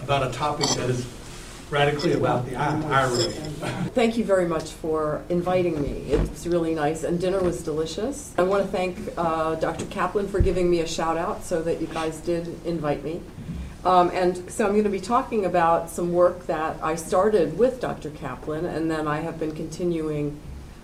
[0.00, 1.04] about a topic that is
[1.68, 3.08] radically about the IRA.
[3.92, 6.04] Thank you very much for inviting me.
[6.12, 8.32] It's really nice, and dinner was delicious.
[8.38, 9.84] I want to thank uh, Dr.
[9.86, 13.20] Kaplan for giving me a shout out so that you guys did invite me.
[13.84, 17.80] Um, and so I'm going to be talking about some work that I started with
[17.80, 18.10] Dr.
[18.10, 20.38] Kaplan, and then I have been continuing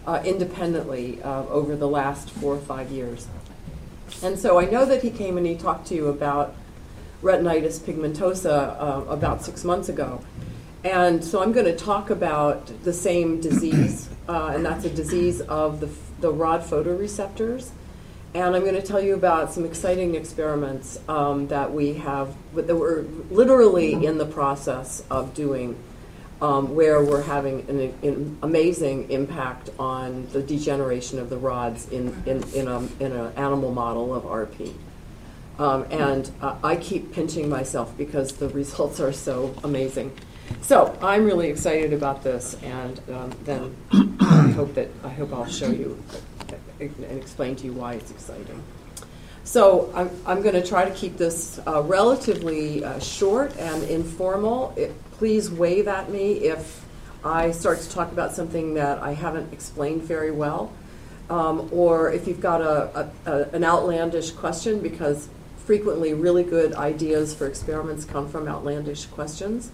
[0.06, 3.26] uh, independently uh, over the last four or five years.
[4.22, 6.54] And so I know that he came and he talked to you about
[7.22, 10.22] retinitis pigmentosa uh, about six months ago.
[10.84, 15.40] And so I'm going to talk about the same disease, uh, and that's a disease
[15.40, 15.88] of the,
[16.20, 17.70] the rod photoreceptors.
[18.34, 22.76] And I'm going to tell you about some exciting experiments um, that we have, that
[22.76, 25.76] we're literally in the process of doing
[26.40, 32.22] um, where we're having an, an amazing impact on the degeneration of the rods in,
[32.26, 34.74] in, in, a, in an animal model of RP.
[35.58, 40.12] Um, and uh, I keep pinching myself because the results are so amazing.
[40.60, 43.74] So I'm really excited about this, and um, then
[44.20, 46.02] I hope that I hope I'll show you
[46.80, 48.62] and explain to you why it's exciting.
[49.44, 54.72] So I'm, I'm going to try to keep this uh, relatively uh, short and informal.
[54.76, 56.84] It, please wave at me if
[57.24, 60.72] I start to talk about something that I haven't explained very well,
[61.30, 65.28] um, or if you've got a, a, a, an outlandish question, because
[65.64, 69.70] frequently really good ideas for experiments come from outlandish questions.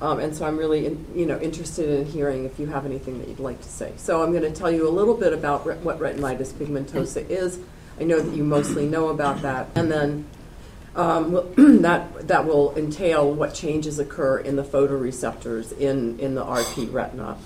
[0.00, 3.18] Um, and so I'm really, in, you know, interested in hearing if you have anything
[3.18, 3.92] that you'd like to say.
[3.96, 7.58] So I'm going to tell you a little bit about re- what retinitis pigmentosa is.
[7.98, 10.26] I know that you mostly know about that, and then
[10.96, 11.32] um,
[11.82, 17.36] that that will entail what changes occur in the photoreceptors in in the RP retina.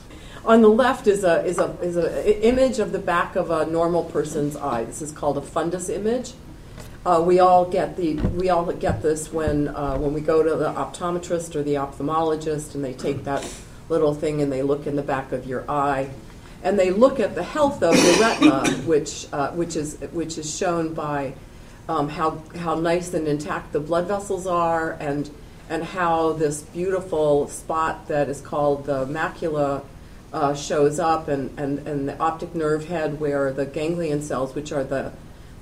[0.45, 3.67] On the left is a is a is a image of the back of a
[3.67, 4.85] normal person's eye.
[4.85, 6.33] This is called a fundus image.
[7.05, 10.57] Uh, we all get the we all get this when uh, when we go to
[10.57, 13.47] the optometrist or the ophthalmologist, and they take that
[13.89, 16.09] little thing and they look in the back of your eye,
[16.63, 20.57] and they look at the health of the retina, which uh, which is which is
[20.57, 21.35] shown by
[21.89, 25.31] um, how how nice and intact the blood vessels are, and
[25.69, 29.83] and how this beautiful spot that is called the macula
[30.33, 34.73] uh, shows up, and, and and the optic nerve head where the ganglion cells, which
[34.73, 35.13] are the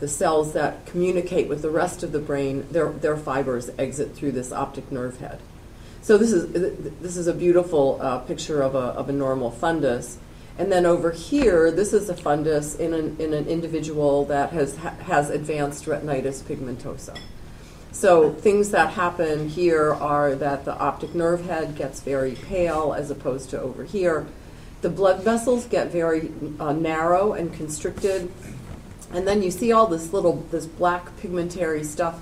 [0.00, 4.32] the cells that communicate with the rest of the brain, their, their fibers exit through
[4.32, 5.40] this optic nerve head.
[6.02, 6.52] So this is,
[7.00, 10.16] this is a beautiful uh, picture of a, of a normal fundus.
[10.58, 14.76] And then over here, this is a fundus in an, in an individual that has,
[14.76, 17.18] has advanced retinitis pigmentosa.
[17.92, 23.10] So things that happen here are that the optic nerve head gets very pale as
[23.10, 24.26] opposed to over here.
[24.82, 28.30] The blood vessels get very uh, narrow and constricted
[29.12, 32.20] and then you see all this little, this black pigmentary stuff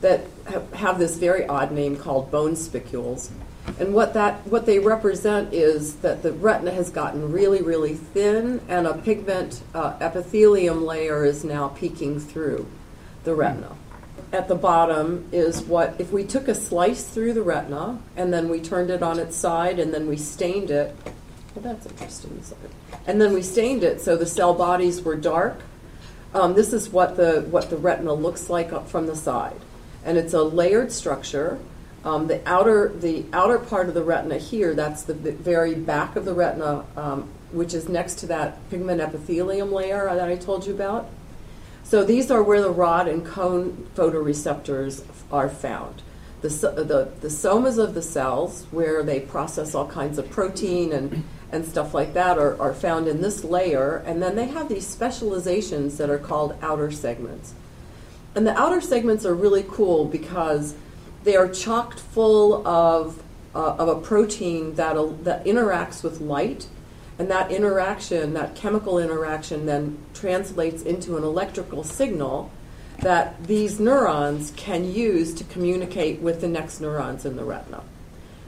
[0.00, 0.26] that
[0.74, 3.30] have this very odd name called bone spicules.
[3.78, 8.62] And what that what they represent is that the retina has gotten really, really thin,
[8.68, 12.66] and a pigment uh, epithelium layer is now peeking through
[13.24, 13.76] the retina.
[14.32, 18.48] At the bottom is what if we took a slice through the retina and then
[18.48, 20.94] we turned it on its side and then we stained it.
[21.54, 22.42] Well, that's interesting.
[23.06, 25.60] And then we stained it so the cell bodies were dark
[26.34, 29.60] um, this is what the what the retina looks like up from the side,
[30.08, 31.58] and it's a layered structure.
[32.02, 36.24] Um, the outer the outer part of the retina here, that's the very back of
[36.24, 40.72] the retina, um, which is next to that pigment epithelium layer that I told you
[40.72, 41.10] about.
[41.84, 46.00] So these are where the rod and cone photoreceptors are found.
[46.40, 51.24] The, the, the somas of the cells, where they process all kinds of protein and
[51.50, 54.02] and stuff like that are, are found in this layer.
[54.06, 57.54] And then they have these specializations that are called outer segments.
[58.34, 60.74] And the outer segments are really cool because
[61.24, 63.22] they are chocked full of,
[63.54, 66.66] uh, of a protein that, that interacts with light.
[67.18, 72.50] And that interaction, that chemical interaction, then translates into an electrical signal
[73.00, 77.82] that these neurons can use to communicate with the next neurons in the retina.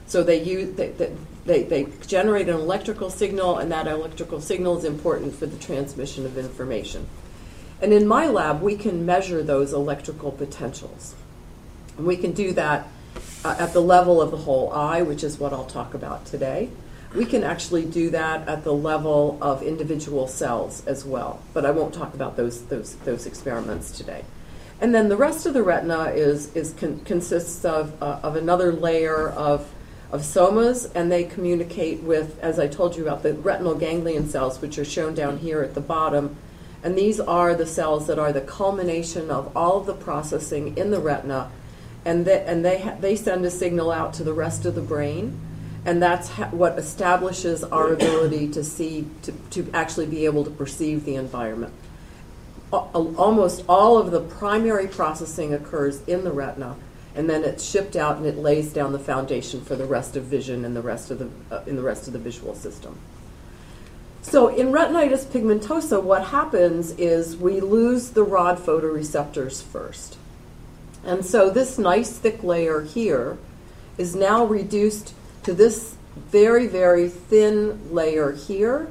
[0.07, 0.93] So they use they,
[1.47, 6.27] they, they generate an electrical signal, and that electrical signal is important for the transmission
[6.27, 7.07] of information.
[7.83, 11.15] And in my lab, we can measure those electrical potentials.
[11.97, 12.89] And we can do that
[13.45, 16.69] uh, at the level of the whole eye, which is what I'll talk about today.
[17.15, 21.71] We can actually do that at the level of individual cells as well, but I
[21.73, 24.25] won't talk about those, those, those experiments today.
[24.81, 28.73] And then the rest of the retina is, is con- consists of, uh, of another
[28.73, 29.69] layer of
[30.13, 34.61] of somas, and they communicate with, as I told you about, the retinal ganglion cells,
[34.61, 36.37] which are shown down here at the bottom.
[36.83, 40.91] And these are the cells that are the culmination of all of the processing in
[40.91, 41.51] the retina,
[42.05, 44.81] and they, and they, ha- they send a signal out to the rest of the
[44.81, 45.39] brain,
[45.85, 50.51] and that's ha- what establishes our ability to see, to, to actually be able to
[50.51, 51.75] perceive the environment.
[52.73, 56.77] almost all of the primary processing occurs in the retina
[57.15, 60.25] and then it's shipped out and it lays down the foundation for the rest of
[60.25, 62.99] vision and the rest of the uh, in the rest of the visual system.
[64.23, 70.17] So in retinitis pigmentosa, what happens is we lose the rod photoreceptors first.
[71.05, 73.39] And so this nice thick layer here
[73.97, 75.15] is now reduced
[75.45, 78.91] to this very, very thin layer here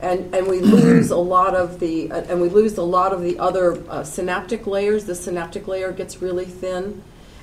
[0.00, 3.22] and and we lose a lot of the uh, and we lose a lot of
[3.22, 5.06] the other uh, synaptic layers.
[5.06, 7.02] The synaptic layer gets really thin,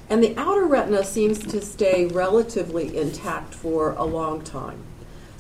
[0.10, 4.84] And the outer retina seems to stay relatively intact for a long time.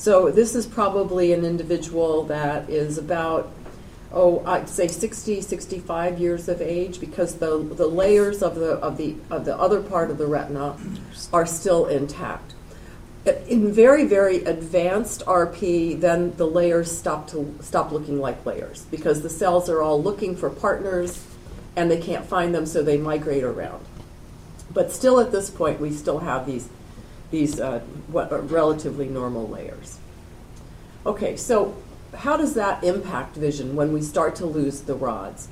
[0.05, 3.51] So this is probably an individual that is about,
[4.13, 8.97] oh, I'd say 60, 65 years of age because the, the layers of the, of,
[8.97, 10.77] the, of the other part of the retina
[11.33, 12.53] are still intact.
[13.47, 19.23] In very, very advanced RP, then the layers stop to stop looking like layers because
[19.23, 21.25] the cells are all looking for partners
[21.75, 23.83] and they can't find them, so they migrate around.
[24.71, 26.69] But still, at this point, we still have these
[27.31, 29.99] these uh, what, uh, relatively normal layers.
[31.05, 31.75] Okay, so
[32.15, 35.49] how does that impact vision when we start to lose the rods?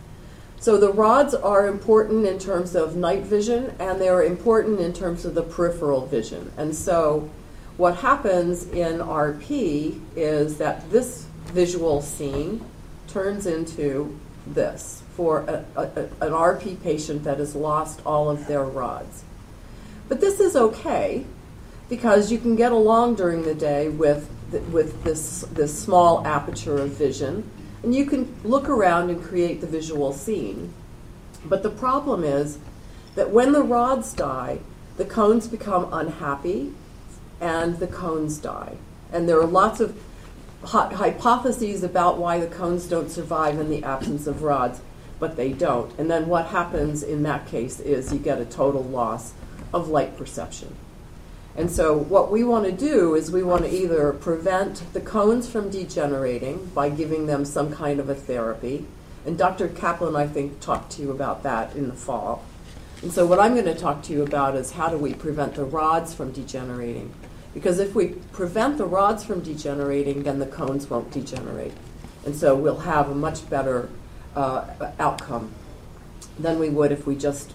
[0.59, 5.25] So the rods are important in terms of night vision, and they're important in terms
[5.25, 6.51] of the peripheral vision.
[6.55, 7.29] And so
[7.75, 12.63] what happens in RP is that this visual scene
[13.07, 14.17] turns into
[14.47, 15.85] this for a, a,
[16.25, 19.23] an RP patient that has lost all of their rods.
[20.07, 21.25] But this is okay
[21.93, 24.27] because you can get along during the day with,
[24.71, 27.47] with this, this small aperture of vision
[27.83, 30.73] and you can look around and create the visual scene.
[31.45, 32.57] But the problem is
[33.13, 34.61] that when the rods die,
[34.97, 36.73] the cones become unhappy
[37.39, 38.77] and the cones die.
[39.11, 39.95] And there are lots of
[40.63, 44.81] hypotheses about why the cones don't survive in the absence of rods,
[45.19, 45.95] but they don't.
[45.99, 49.33] And then what happens in that case is you get a total loss
[49.71, 50.75] of light perception.
[51.55, 55.47] And so, what we want to do is we want to either prevent the cones
[55.47, 58.87] from degenerating by giving them some kind of a therapy.
[59.25, 59.67] And Dr.
[59.67, 62.43] Kaplan, I think, talked to you about that in the fall.
[63.03, 65.53] And so, what I'm going to talk to you about is how do we prevent
[65.53, 67.13] the rods from degenerating.
[67.53, 71.73] Because if we prevent the rods from degenerating, then the cones won't degenerate.
[72.25, 73.89] And so, we'll have a much better
[74.35, 74.65] uh,
[74.97, 75.51] outcome
[76.39, 77.53] than we would if we just,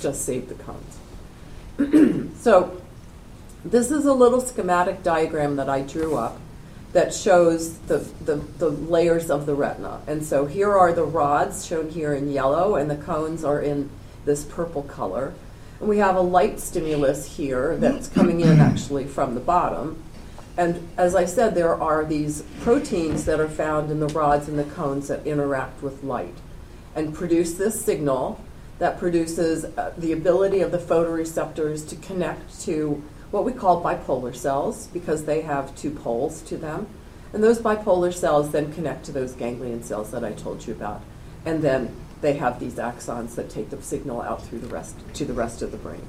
[0.00, 2.30] just saved the cones.
[2.40, 2.80] so,
[3.64, 6.38] this is a little schematic diagram that I drew up
[6.92, 10.00] that shows the, the, the, layers of the retina.
[10.08, 13.90] And so here are the rods shown here in yellow, and the cones are in
[14.24, 15.32] this purple color.
[15.78, 20.02] And we have a light stimulus here that's coming in actually from the bottom.
[20.56, 24.58] And as I said, there are these proteins that are found in the rods and
[24.58, 26.34] the cones that interact with light
[26.96, 28.40] and produce this signal
[28.78, 34.34] that produces uh, the ability of the photoreceptors to connect to what we call bipolar
[34.34, 36.86] cells because they have two poles to them.
[37.32, 41.02] And those bipolar cells then connect to those ganglion cells that I told you about.
[41.44, 45.24] And then they have these axons that take the signal out through the rest to
[45.24, 46.06] the rest of the brain.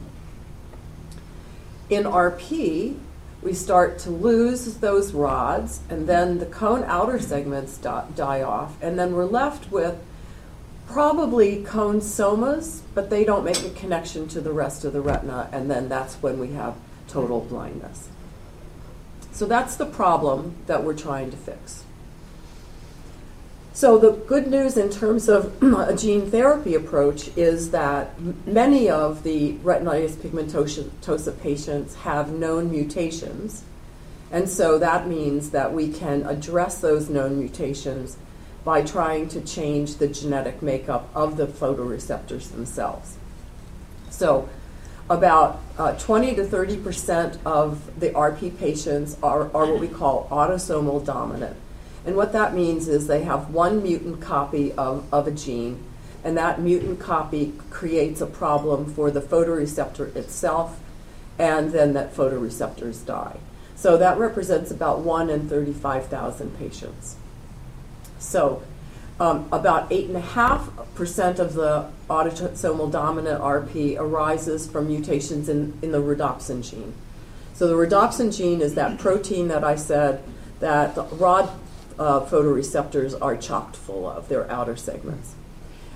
[1.89, 2.97] In RP,
[3.41, 8.99] we start to lose those rods, and then the cone outer segments die off, and
[8.99, 9.99] then we're left with
[10.87, 15.49] probably cone somas, but they don't make a connection to the rest of the retina,
[15.51, 16.75] and then that's when we have
[17.11, 18.09] total blindness.
[19.31, 21.83] So that's the problem that we're trying to fix.
[23.73, 28.13] So, the good news in terms of a gene therapy approach is that
[28.45, 33.63] many of the retinitis pigmentosa patients have known mutations.
[34.29, 38.17] And so that means that we can address those known mutations
[38.63, 43.17] by trying to change the genetic makeup of the photoreceptors themselves.
[44.09, 44.49] So,
[45.11, 50.27] about uh, 20 to 30 percent of the RP patients are, are what we call
[50.31, 51.57] autosomal dominant.
[52.05, 55.83] And what that means is they have one mutant copy of, of a gene,
[56.23, 60.79] and that mutant copy creates a problem for the photoreceptor itself,
[61.37, 63.37] and then that photoreceptors die.
[63.75, 67.17] So that represents about 1 in 35,000 patients.
[68.17, 68.63] So
[69.21, 76.67] um, about 8.5% of the autosomal dominant RP arises from mutations in, in the rhodopsin
[76.67, 76.95] gene.
[77.53, 80.23] So the rhodopsin gene is that protein that I said
[80.59, 81.51] that the rod
[81.99, 85.35] uh, photoreceptors are chocked full of, their outer segments.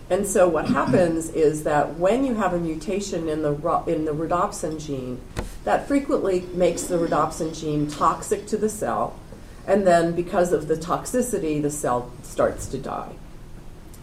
[0.08, 3.54] And so what happens is that when you have a mutation in the
[3.88, 5.20] in the rhodopsin gene,
[5.64, 9.20] that frequently makes the rhodopsin gene toxic to the cell,
[9.68, 13.14] and then because of the toxicity, the cell starts to die.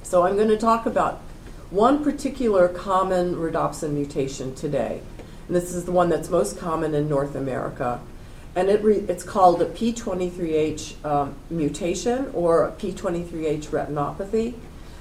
[0.02, 1.20] So I'm going to talk about
[1.70, 5.00] one particular common rhodopsin mutation today.
[5.46, 8.00] And this is the one that's most common in North America.
[8.54, 14.54] And it re- it's called a P23H um, mutation or P23H retinopathy.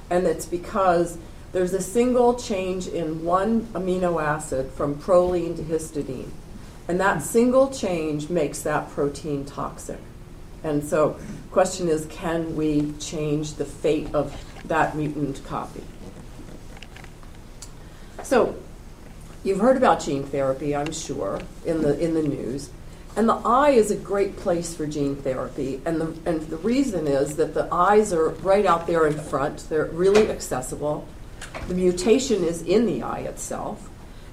[0.10, 1.18] And it's because
[1.52, 6.30] there's a single change in one amino acid from proline to histidine.
[6.88, 10.00] And that single change makes that protein toxic.
[10.64, 11.20] And so,
[11.52, 14.36] question is, can we change the fate of
[14.66, 15.84] that mutant copy?
[18.24, 18.56] So,
[19.44, 22.70] You've heard about gene therapy, I'm sure, in the in the news.
[23.16, 25.82] And the eye is a great place for gene therapy.
[25.84, 29.68] And the, and the reason is that the eyes are right out there in front,
[29.68, 31.06] they're really accessible.
[31.68, 33.90] The mutation is in the eye itself.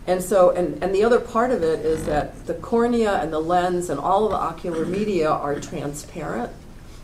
[0.09, 3.39] And so, and, and the other part of it is that the cornea and the
[3.39, 6.51] lens and all of the ocular media are transparent.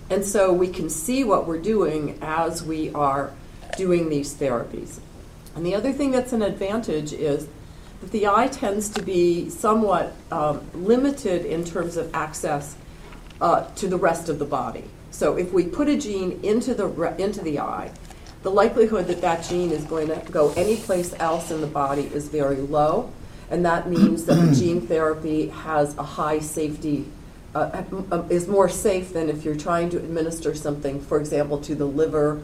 [0.08, 3.30] And so we can see what we're doing as we are
[3.76, 5.00] doing these therapies.
[5.54, 7.46] And the other thing that's an advantage is
[8.00, 12.74] that the eye tends to be somewhat um, limited in terms of access
[13.38, 14.84] uh, to the rest of the body.
[15.10, 17.92] So if we put a gene into the re- into the eye,
[18.44, 22.28] the likelihood that that gene is going to go anyplace else in the body is
[22.28, 23.10] very low,
[23.50, 27.06] and that means that the gene therapy has a high safety.
[27.54, 31.76] Uh, uh, is more safe than if you're trying to administer something, for example, to
[31.76, 32.42] the liver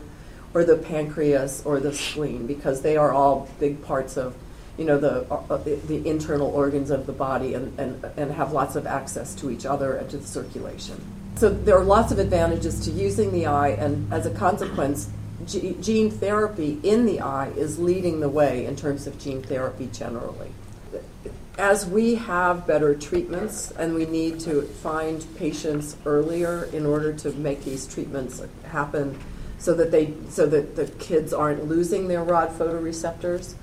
[0.55, 4.36] or the pancreas or the spleen, because they are all big parts of
[4.78, 8.53] you know, the, uh, the, the internal organs of the body and, and, and have
[8.53, 10.98] lots of access to each other and to the circulation.
[11.36, 15.11] So there are lots of advantages to using the eye, and as a consequence,
[15.51, 19.88] g- gene therapy in the eye is leading the way in terms of gene therapy
[19.92, 20.53] generally.
[21.59, 27.32] As we have better treatments and we need to find patients earlier in order to
[27.32, 29.18] make these treatments happen
[29.59, 33.55] so that they so that the kids aren't losing their rod photoreceptors,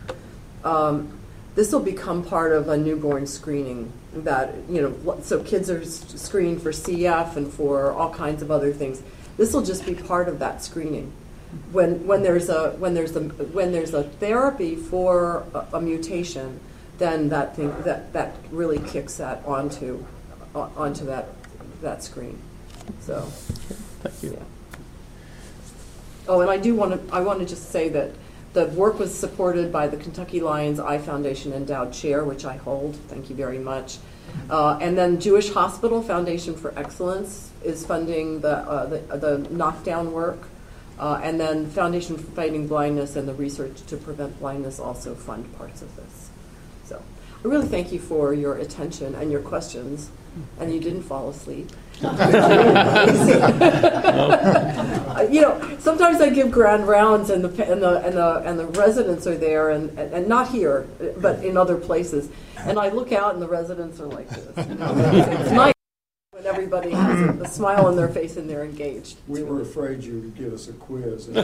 [0.64, 1.18] um,
[1.56, 6.62] this will become part of a newborn screening that you know so kids are screened
[6.62, 9.02] for cf and for all kinds of other things
[9.38, 11.12] this will just be part of that screening
[11.72, 16.60] when when there's a when there's a when there's a therapy for a, a mutation
[16.98, 20.04] then that thing that that really kicks that onto
[20.56, 21.28] onto that
[21.82, 22.40] that screen
[23.02, 23.22] so
[24.02, 24.44] thank you yeah.
[26.28, 28.12] oh and i do want to i want to just say that
[28.54, 32.96] the work was supported by the Kentucky Lions Eye Foundation Endowed Chair, which I hold.
[33.08, 34.00] Thank you very much.
[34.50, 40.12] Uh, and then Jewish Hospital Foundation for Excellence is funding the, uh, the, the, knockdown
[40.12, 40.48] work.
[41.00, 45.56] Uh, and then Foundation for Fighting Blindness and the Research to Prevent Blindness also fund
[45.58, 46.30] parts of this.
[46.86, 47.02] So
[47.44, 50.10] I really thank you for your attention and your questions,
[50.60, 51.70] and you didn't fall asleep.
[55.32, 58.66] you know, sometimes I give grand rounds, and the and the and the and the
[58.68, 60.88] residents are there, and and not here,
[61.18, 64.58] but in other places, and I look out, and the residents are like this.
[64.58, 65.77] It's nice
[66.38, 69.18] when everybody has a, a, smile on their face and they're engaged.
[69.28, 71.30] We were afraid you would give us a quiz.
[71.36, 71.44] uh,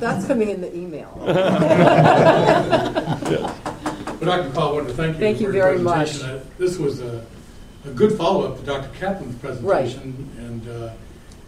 [0.00, 1.12] that's coming in the email.
[4.18, 4.48] But Dr.
[4.54, 6.36] Paul, I wanted to thank you thank for you your very presentation.
[6.36, 6.42] much.
[6.56, 7.22] This was a
[7.84, 8.88] a good follow-up to Dr.
[8.98, 9.94] Kaplan's presentation, right.
[10.46, 10.94] and uh,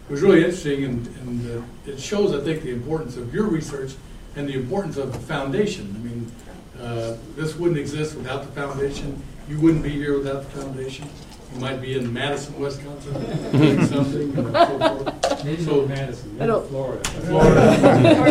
[0.07, 3.47] it was really interesting, and, and uh, it shows, I think, the importance of your
[3.47, 3.95] research
[4.35, 5.95] and the importance of the foundation.
[5.95, 6.31] I mean,
[6.79, 9.19] uh, this wouldn't exist without the foundation.
[9.49, 11.09] You wouldn't be here without the foundation.
[11.55, 13.13] You might be in Madison, Wisconsin,
[13.51, 15.43] doing something, and so forth.
[15.43, 17.09] Maybe so, Madison, I don't, Florida.
[17.09, 18.29] Florida.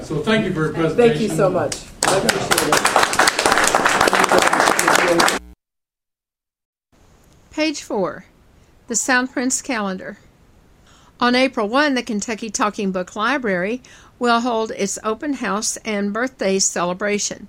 [0.04, 1.18] so thank you for your presentation.
[1.18, 1.76] Thank you so much.
[2.06, 2.68] I appreciate
[5.36, 5.42] it.
[7.50, 8.24] Page 4
[8.86, 10.16] The Soundprints Calendar.
[11.20, 13.82] On April 1, the Kentucky Talking Book Library
[14.18, 17.46] will hold its open house and birthday celebration.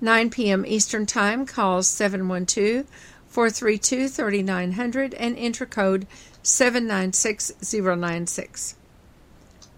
[0.01, 0.65] 9 p.m.
[0.67, 2.87] Eastern Time calls 712
[3.29, 6.09] 432 3900 and enter code
[6.43, 8.75] 796096.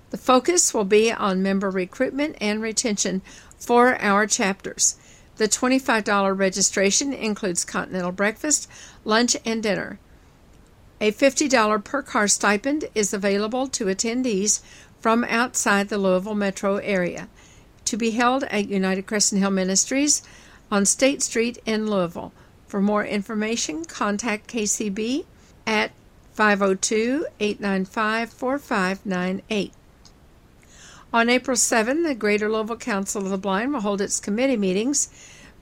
[0.09, 3.22] The focus will be on member recruitment and retention
[3.58, 4.97] for our chapters.
[5.38, 8.70] The $25 registration includes continental breakfast,
[9.03, 9.99] lunch, and dinner.
[11.01, 14.62] A $50 per car stipend is available to attendees
[14.99, 17.28] from outside the Louisville metro area
[17.84, 20.24] to be held at United Crescent Hill Ministries
[20.72, 22.32] on State Street in Louisville.
[22.68, 25.26] For more information, contact KCB
[25.68, 25.91] at
[26.34, 29.74] 502 895 4598.
[31.16, 35.07] On April 7, the Greater Louisville Council of the Blind will hold its committee meetings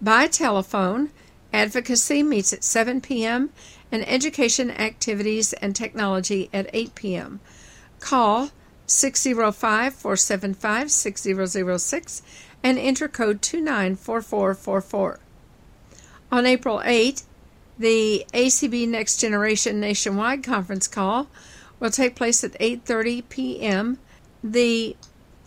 [0.02, 1.12] by telephone.
[1.54, 3.52] Advocacy meets at 7 p.m.
[3.92, 7.40] and Education Activities and Technology at 8 p.m.
[8.00, 8.50] Call
[8.88, 12.22] 605 475 6006
[12.64, 15.20] and enter code 294444.
[16.32, 17.22] On April 8,
[17.78, 21.28] the ACB Next Generation Nationwide conference call
[21.80, 24.00] will take place at 8:30 p.m.
[24.44, 24.96] The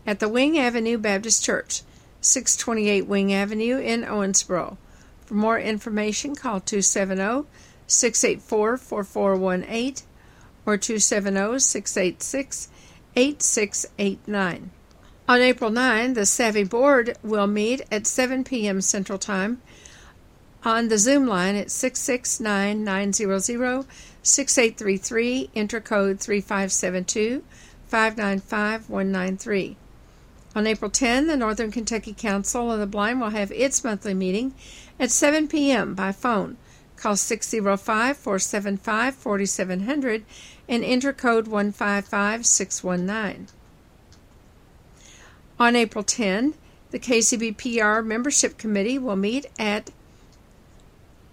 [0.07, 1.83] at the Wing Avenue Baptist Church.
[2.21, 4.77] 628 Wing Avenue in Owensboro.
[5.25, 7.47] For more information, call 270
[7.87, 10.07] 684 4418
[10.65, 12.69] or 270 686
[13.17, 14.71] 8689.
[15.29, 18.81] On April 9, the SAVI Board will meet at 7 p.m.
[18.81, 19.61] Central Time
[20.67, 23.87] on the Zoom line at 669 900
[24.23, 27.45] 6833, enter code 3572
[27.87, 29.77] 595 193.
[30.57, 34.55] On April 10, the Northern Kentucky Council of the Blind will have its monthly meeting
[34.99, 35.95] at 7 p.m.
[35.95, 36.57] by phone.
[36.97, 40.25] Call 605 475 4700
[40.69, 43.49] and enter code 155619.
[45.59, 46.55] On April 10,
[46.91, 49.91] the KCBPR Membership Committee will meet at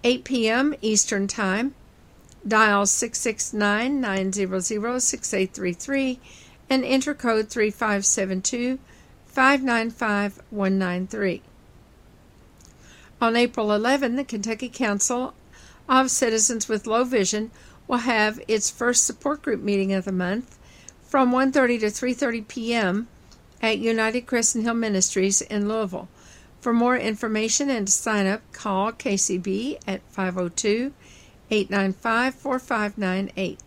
[0.02, 0.74] 8 p.m.
[0.82, 1.74] Eastern Time.
[2.46, 6.20] Dial 669 900 6833
[6.68, 8.78] and enter code 3572
[9.26, 11.42] 595 193.
[13.20, 15.34] On April 11, the Kentucky Council
[15.88, 17.50] of Citizens with Low Vision
[17.86, 20.58] will have its first support group meeting of the month
[21.02, 23.08] from 1:30 to 3:30 p.m.
[23.62, 26.08] at United Crescent Hill Ministries in Louisville.
[26.60, 30.92] For more information and to sign up, call KCB at 502
[31.50, 33.60] 895 4598.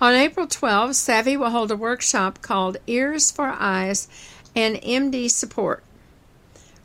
[0.00, 4.08] On April 12, SAVI will hold a workshop called Ears for Eyes
[4.54, 5.84] and MD support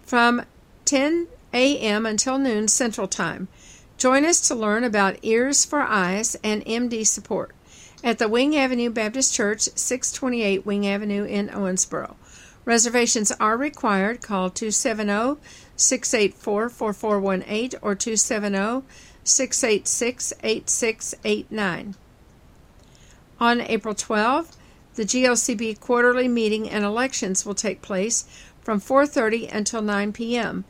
[0.04, 0.44] from
[0.86, 2.06] 10 a.m.
[2.06, 3.48] until noon Central Time.
[3.98, 7.56] Join us to learn about Ears for Eyes and MD support
[8.04, 12.14] at the Wing Avenue Baptist Church, 628 Wing Avenue in Owensboro.
[12.64, 14.22] Reservations are required.
[14.22, 15.42] Call 270
[15.76, 18.86] 684 4418 or 270
[19.24, 21.96] 686 8689.
[23.40, 24.56] On April 12,
[24.94, 28.26] the GLCB quarterly meeting and elections will take place
[28.62, 30.66] from 4:30 until 9 p.m.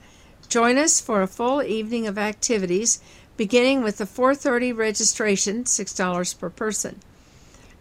[0.50, 3.02] Join us for a full evening of activities
[3.38, 7.00] beginning with the 4:30 registration, $6 per person.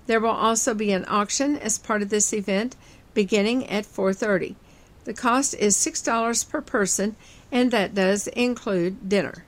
[0.07, 2.77] There will also be an auction as part of this event
[3.15, 4.55] beginning at 4:30.
[5.05, 7.17] The cost is $6 per person,
[7.51, 9.45] and that does include dinner.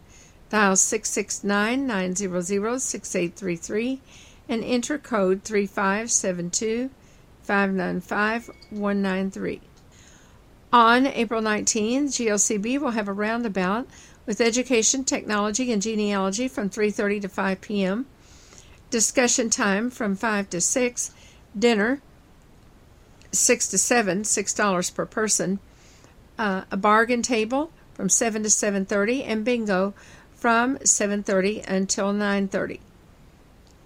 [0.50, 4.00] Dial 669 900 6833
[4.48, 6.90] and enter code 3572
[7.42, 9.60] 595 193.
[10.72, 13.86] On April 19, GLCB will have a roundabout
[14.26, 18.06] with education, technology, and genealogy from 3:30 to 5 p.m.
[18.90, 21.10] Discussion time from 5 to 6.
[21.58, 22.02] Dinner
[23.32, 25.58] 6 to 7, $6 per person.
[26.38, 29.94] Uh, a bargain table from 7 to 7:30 and bingo
[30.38, 32.80] from 7:30 until 9:30.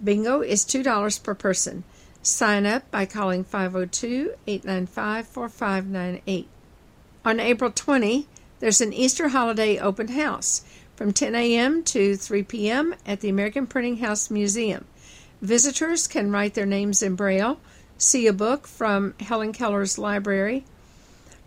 [0.05, 1.85] Bingo is $2 per person.
[2.23, 6.49] Sign up by calling 502 895 4598.
[7.25, 8.29] On April 20,
[8.61, 10.63] there's an Easter holiday open house
[10.95, 11.83] from 10 a.m.
[11.83, 12.95] to 3 p.m.
[13.07, 14.85] at the American Printing House Museum.
[15.41, 17.59] Visitors can write their names in Braille,
[17.99, 20.65] see a book from Helen Keller's library,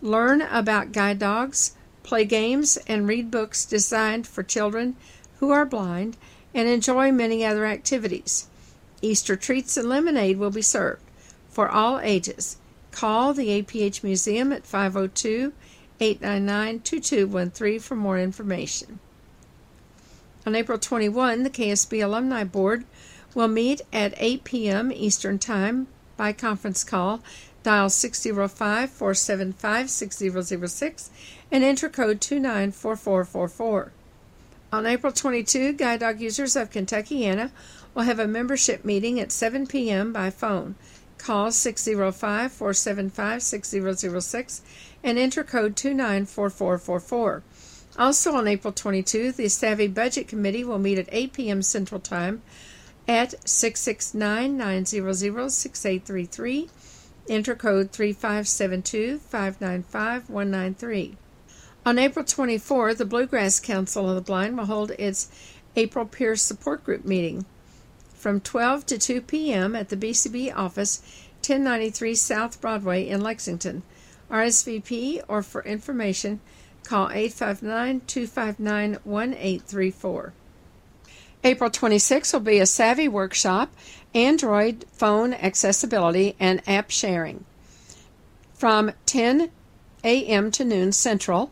[0.01, 1.73] learn about guide dogs,
[2.05, 4.95] play games, and read books designed for children
[5.39, 6.15] who are blind,
[6.53, 8.47] and enjoy many other activities.
[9.01, 11.01] Easter treats and lemonade will be served
[11.49, 12.57] for all ages.
[12.91, 15.51] Call the APH Museum at 502
[15.99, 18.99] 899 2213 for more information.
[20.45, 22.85] On April 21, the KSB Alumni Board
[23.33, 24.91] will meet at 8 p.m.
[24.91, 25.87] Eastern Time
[26.17, 27.21] by conference call.
[27.63, 31.09] Dial 605 475 6006
[31.55, 33.93] and enter code 294444.
[34.73, 37.49] On April 22, Guide Dog users of Kentuckiana
[37.93, 40.11] will have a membership meeting at 7 p.m.
[40.11, 40.75] by phone.
[41.17, 44.61] Call 605 475 6006
[45.01, 47.41] and enter code 294444.
[47.97, 51.61] Also on April 22, the SAVI Budget Committee will meet at 8 p.m.
[51.61, 52.41] Central Time
[53.07, 56.69] at 669 900 6833.
[57.29, 61.15] Enter code 3572 595 193.
[61.85, 65.29] On April 24, the Bluegrass Council of the Blind will hold its
[65.75, 67.45] April Peer Support Group meeting
[68.15, 69.75] from 12 to 2 p.m.
[69.75, 71.03] at the BCB office,
[71.41, 73.83] 1093 South Broadway in Lexington.
[74.31, 76.39] RSVP or for information,
[76.83, 80.33] call 859 259 1834.
[81.43, 83.71] April 26 will be a SAVI workshop,
[84.15, 87.45] Android phone accessibility and app sharing.
[88.55, 89.51] From 10
[90.03, 90.49] a.m.
[90.49, 91.51] to noon Central,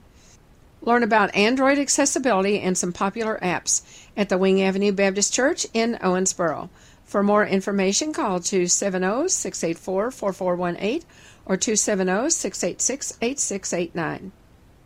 [0.86, 3.84] Learn about Android accessibility and some popular apps
[4.18, 6.70] at the Wing Avenue Baptist Church in Owensboro.
[7.06, 11.08] For more information, call 270 684 4418
[11.46, 14.32] or 270 686 8689.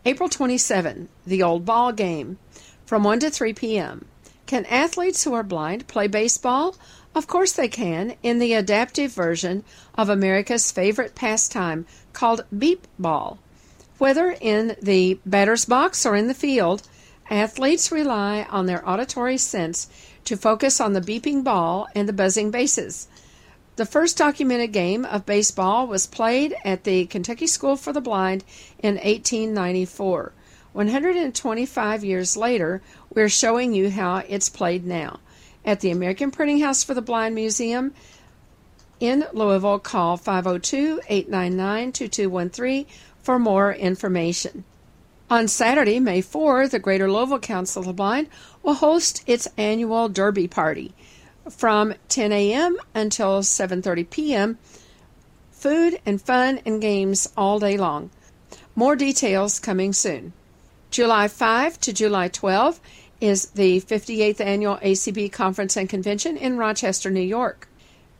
[0.05, 2.37] April 27, the Old Ball Game,
[2.85, 4.05] from 1 to 3 p.m.
[4.45, 6.75] Can athletes who are blind play baseball?
[7.15, 9.63] Of course they can, in the adaptive version
[9.95, 13.39] of America's favorite pastime called beep ball.
[13.97, 16.87] Whether in the batter's box or in the field,
[17.29, 19.87] athletes rely on their auditory sense
[20.25, 23.07] to focus on the beeping ball and the buzzing bases.
[23.75, 28.43] The first documented game of baseball was played at the Kentucky School for the Blind
[28.79, 30.33] in 1894.
[30.73, 32.81] 125 years later,
[33.13, 35.19] we're showing you how it's played now.
[35.65, 37.93] At the American Printing House for the Blind Museum
[38.99, 42.85] in Louisville, call 502 899 2213
[43.27, 44.63] for more information.
[45.29, 48.29] On Saturday, May 4, the Greater Louisville Council of the Blind
[48.63, 50.93] will host its annual Derby Party
[51.49, 52.77] from 10 a.m.
[52.95, 54.57] until 7:30 p.m.
[55.51, 58.11] Food and fun and games all day long.
[58.75, 60.31] More details coming soon.
[60.89, 62.79] July 5 to July 12
[63.19, 67.67] is the 58th annual ACB Conference and Convention in Rochester, New York.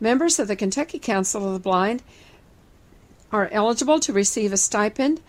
[0.01, 2.03] Members of the Kentucky Council of the Blind
[3.32, 5.21] are eligible to receive a stipend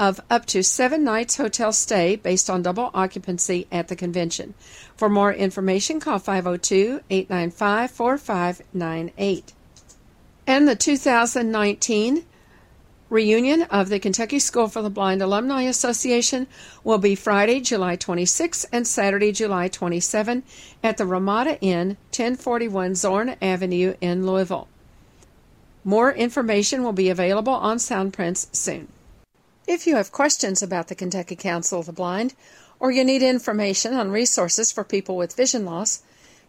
[0.00, 4.54] of up to seven nights hotel stay based on double occupancy at the convention.
[4.96, 9.52] For more information, call 502 895 4598.
[10.46, 12.24] And the 2019
[13.10, 16.46] reunion of the Kentucky School for the Blind Alumni Association
[16.82, 20.42] will be Friday, July 26 and Saturday, July 27
[20.82, 24.68] at the Ramada Inn, 1041 Zorn Avenue in Louisville.
[25.84, 28.88] More information will be available on Soundprints soon.
[29.66, 32.34] If you have questions about the Kentucky Council of the Blind
[32.78, 36.02] or you need information on resources for people with vision loss,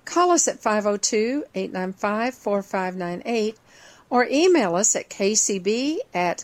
[0.06, 3.58] call us at 502 895 4598
[4.10, 6.44] or email us at kcb at